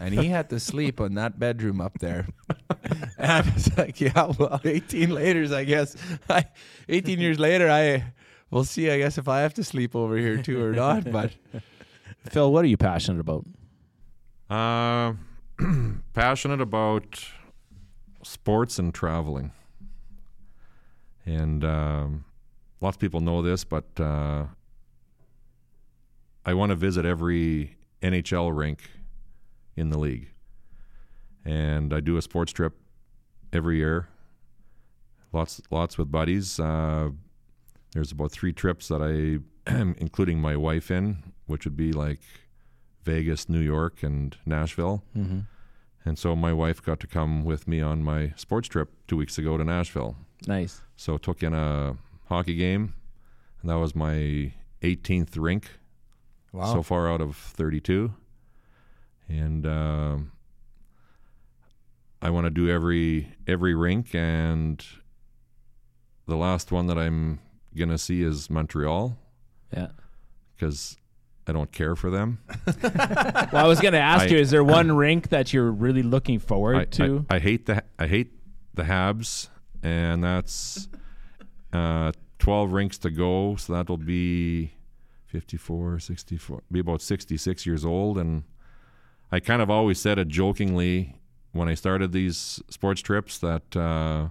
and 0.00 0.14
he 0.14 0.28
had 0.28 0.50
to 0.50 0.60
sleep 0.60 1.00
on 1.00 1.14
that 1.14 1.38
bedroom 1.38 1.80
up 1.80 1.98
there. 1.98 2.26
and 3.18 3.32
I 3.32 3.40
was 3.40 3.76
like, 3.76 4.00
yeah, 4.00 4.32
well, 4.38 4.60
18 4.64 5.10
later, 5.10 5.54
I 5.54 5.64
guess. 5.64 5.96
I, 6.28 6.46
18 6.88 7.18
years 7.18 7.38
later, 7.38 7.70
I 7.70 8.04
we'll 8.50 8.64
see, 8.64 8.90
I 8.90 8.98
guess, 8.98 9.18
if 9.18 9.28
I 9.28 9.40
have 9.40 9.54
to 9.54 9.64
sleep 9.64 9.94
over 9.94 10.16
here 10.16 10.42
too 10.42 10.62
or 10.62 10.72
not. 10.72 11.10
But 11.10 11.32
Phil, 12.30 12.52
what 12.52 12.64
are 12.64 12.68
you 12.68 12.76
passionate 12.76 13.20
about? 13.20 13.46
Uh, 14.48 15.14
passionate 16.14 16.60
about 16.60 17.24
sports 18.22 18.78
and 18.78 18.94
traveling. 18.94 19.52
And 21.24 21.64
um, 21.64 22.24
lots 22.80 22.96
of 22.96 23.00
people 23.00 23.20
know 23.20 23.42
this, 23.42 23.64
but 23.64 23.84
uh, 23.98 24.46
I 26.46 26.54
want 26.54 26.70
to 26.70 26.76
visit 26.76 27.04
every 27.04 27.76
NHL 28.00 28.56
rink 28.56 28.88
in 29.74 29.90
the 29.90 29.98
league. 29.98 30.28
And 31.44 31.92
I 31.92 31.98
do 31.98 32.16
a 32.16 32.22
sports 32.22 32.52
trip 32.52 32.74
every 33.52 33.78
year. 33.78 34.08
Lots, 35.32 35.60
lots 35.72 35.98
with 35.98 36.12
buddies. 36.12 36.60
Uh, 36.60 37.10
there's 37.92 38.12
about 38.12 38.30
three 38.30 38.52
trips 38.52 38.86
that 38.88 39.02
I 39.02 39.42
am 39.70 39.96
including 39.98 40.40
my 40.40 40.56
wife 40.56 40.88
in, 40.88 41.32
which 41.46 41.64
would 41.64 41.76
be 41.76 41.92
like 41.92 42.20
Vegas, 43.02 43.48
New 43.48 43.60
York, 43.60 44.04
and 44.04 44.36
Nashville. 44.46 45.02
Mm-hmm. 45.16 45.40
And 46.04 46.16
so 46.16 46.36
my 46.36 46.52
wife 46.52 46.80
got 46.80 47.00
to 47.00 47.08
come 47.08 47.44
with 47.44 47.66
me 47.66 47.80
on 47.80 48.04
my 48.04 48.32
sports 48.36 48.68
trip 48.68 48.90
two 49.08 49.16
weeks 49.16 49.36
ago 49.36 49.56
to 49.56 49.64
Nashville. 49.64 50.16
Nice. 50.46 50.80
So 50.94 51.18
took 51.18 51.42
in 51.42 51.54
a 51.54 51.96
hockey 52.28 52.54
game, 52.54 52.94
and 53.60 53.70
that 53.70 53.78
was 53.78 53.96
my 53.96 54.52
18th 54.82 55.36
rink 55.36 55.70
wow, 56.56 56.72
so 56.72 56.82
far 56.82 57.10
out 57.10 57.20
of 57.20 57.36
32. 57.36 58.12
And 59.28 59.66
um 59.66 60.32
I 62.22 62.30
want 62.30 62.44
to 62.46 62.50
do 62.50 62.68
every 62.70 63.28
every 63.46 63.74
rink, 63.74 64.14
and 64.14 64.84
the 66.26 66.36
last 66.36 66.72
one 66.72 66.86
that 66.86 66.98
I'm 66.98 67.38
gonna 67.76 67.98
see 67.98 68.22
is 68.22 68.48
Montreal 68.50 69.16
Yeah. 69.76 69.88
because 70.54 70.96
I 71.46 71.52
don't 71.52 71.70
care 71.70 71.94
for 71.94 72.10
them. 72.10 72.38
Well, 72.82 73.64
I 73.64 73.68
was 73.68 73.80
going 73.80 73.92
to 73.92 74.00
ask 74.00 74.24
I- 74.26 74.28
you: 74.30 74.38
Is 74.38 74.50
there 74.50 74.64
one 74.64 74.90
rink 74.96 75.28
that 75.28 75.52
you're 75.52 75.70
really 75.70 76.02
looking 76.02 76.38
forward 76.40 76.76
I, 76.76 76.84
to? 76.86 77.26
I, 77.30 77.36
I 77.36 77.38
hate 77.38 77.66
the 77.66 77.84
I 77.98 78.06
hate 78.08 78.32
the 78.74 78.82
Habs, 78.82 79.48
and 79.82 80.24
that's 80.24 80.88
uh, 81.72 82.10
12 82.40 82.72
rinks 82.72 82.98
to 82.98 83.10
go. 83.10 83.54
So 83.56 83.74
that'll 83.74 83.96
be 83.98 84.72
54, 85.36 85.98
64, 85.98 86.62
be 86.72 86.80
about 86.80 87.02
66 87.02 87.66
years 87.66 87.84
old. 87.84 88.16
And 88.16 88.44
I 89.30 89.38
kind 89.38 89.60
of 89.60 89.68
always 89.68 90.00
said 90.00 90.18
it 90.18 90.28
jokingly 90.28 91.14
when 91.52 91.68
I 91.68 91.74
started 91.74 92.12
these 92.12 92.62
sports 92.70 93.02
trips 93.02 93.36
that 93.40 93.76
uh, 93.76 94.28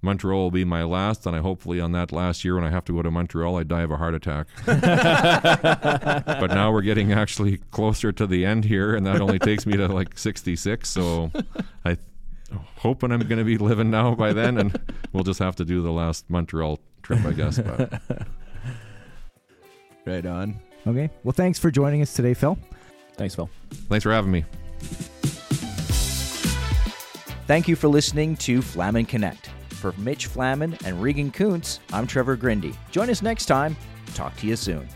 Montreal 0.00 0.44
will 0.44 0.50
be 0.50 0.64
my 0.64 0.84
last, 0.84 1.26
and 1.26 1.36
I 1.36 1.40
hopefully 1.40 1.80
on 1.80 1.92
that 1.92 2.12
last 2.12 2.46
year 2.46 2.54
when 2.54 2.64
I 2.64 2.70
have 2.70 2.86
to 2.86 2.94
go 2.94 3.02
to 3.02 3.10
Montreal, 3.10 3.58
I 3.58 3.62
die 3.62 3.82
of 3.82 3.90
a 3.90 3.98
heart 3.98 4.14
attack. 4.14 4.46
but 4.64 6.46
now 6.46 6.72
we're 6.72 6.80
getting 6.80 7.12
actually 7.12 7.58
closer 7.72 8.10
to 8.12 8.26
the 8.26 8.46
end 8.46 8.64
here, 8.64 8.96
and 8.96 9.06
that 9.06 9.20
only 9.20 9.38
takes 9.38 9.66
me 9.66 9.76
to 9.76 9.86
like 9.86 10.16
66. 10.18 10.88
So 10.88 11.30
I 11.84 11.98
hoping 12.76 13.12
I'm 13.12 13.20
going 13.20 13.38
to 13.38 13.44
be 13.44 13.58
living 13.58 13.90
now 13.90 14.14
by 14.14 14.32
then, 14.32 14.56
and 14.56 14.80
we'll 15.12 15.24
just 15.24 15.40
have 15.40 15.56
to 15.56 15.64
do 15.66 15.82
the 15.82 15.92
last 15.92 16.30
Montreal 16.30 16.80
trip, 17.02 17.22
I 17.22 17.32
guess. 17.32 17.58
But 17.58 18.00
right 20.06 20.24
on. 20.24 20.58
Okay. 20.86 21.10
Well, 21.24 21.32
thanks 21.32 21.58
for 21.58 21.70
joining 21.70 22.02
us 22.02 22.14
today, 22.14 22.34
Phil. 22.34 22.56
Thanks, 23.14 23.34
Phil. 23.34 23.50
thanks 23.88 24.02
for 24.02 24.12
having 24.12 24.30
me. 24.30 24.44
Thank 27.46 27.68
you 27.68 27.76
for 27.76 27.88
listening 27.88 28.36
to 28.38 28.60
Flaman 28.60 29.06
Connect. 29.06 29.50
For 29.70 29.92
Mitch 29.98 30.26
Flaman 30.26 30.76
and 30.84 31.00
Regan 31.02 31.30
Kunz, 31.30 31.80
I'm 31.92 32.06
Trevor 32.06 32.36
Grinde. 32.36 32.74
Join 32.90 33.10
us 33.10 33.22
next 33.22 33.46
time. 33.46 33.76
Talk 34.14 34.36
to 34.38 34.46
you 34.46 34.56
soon. 34.56 34.88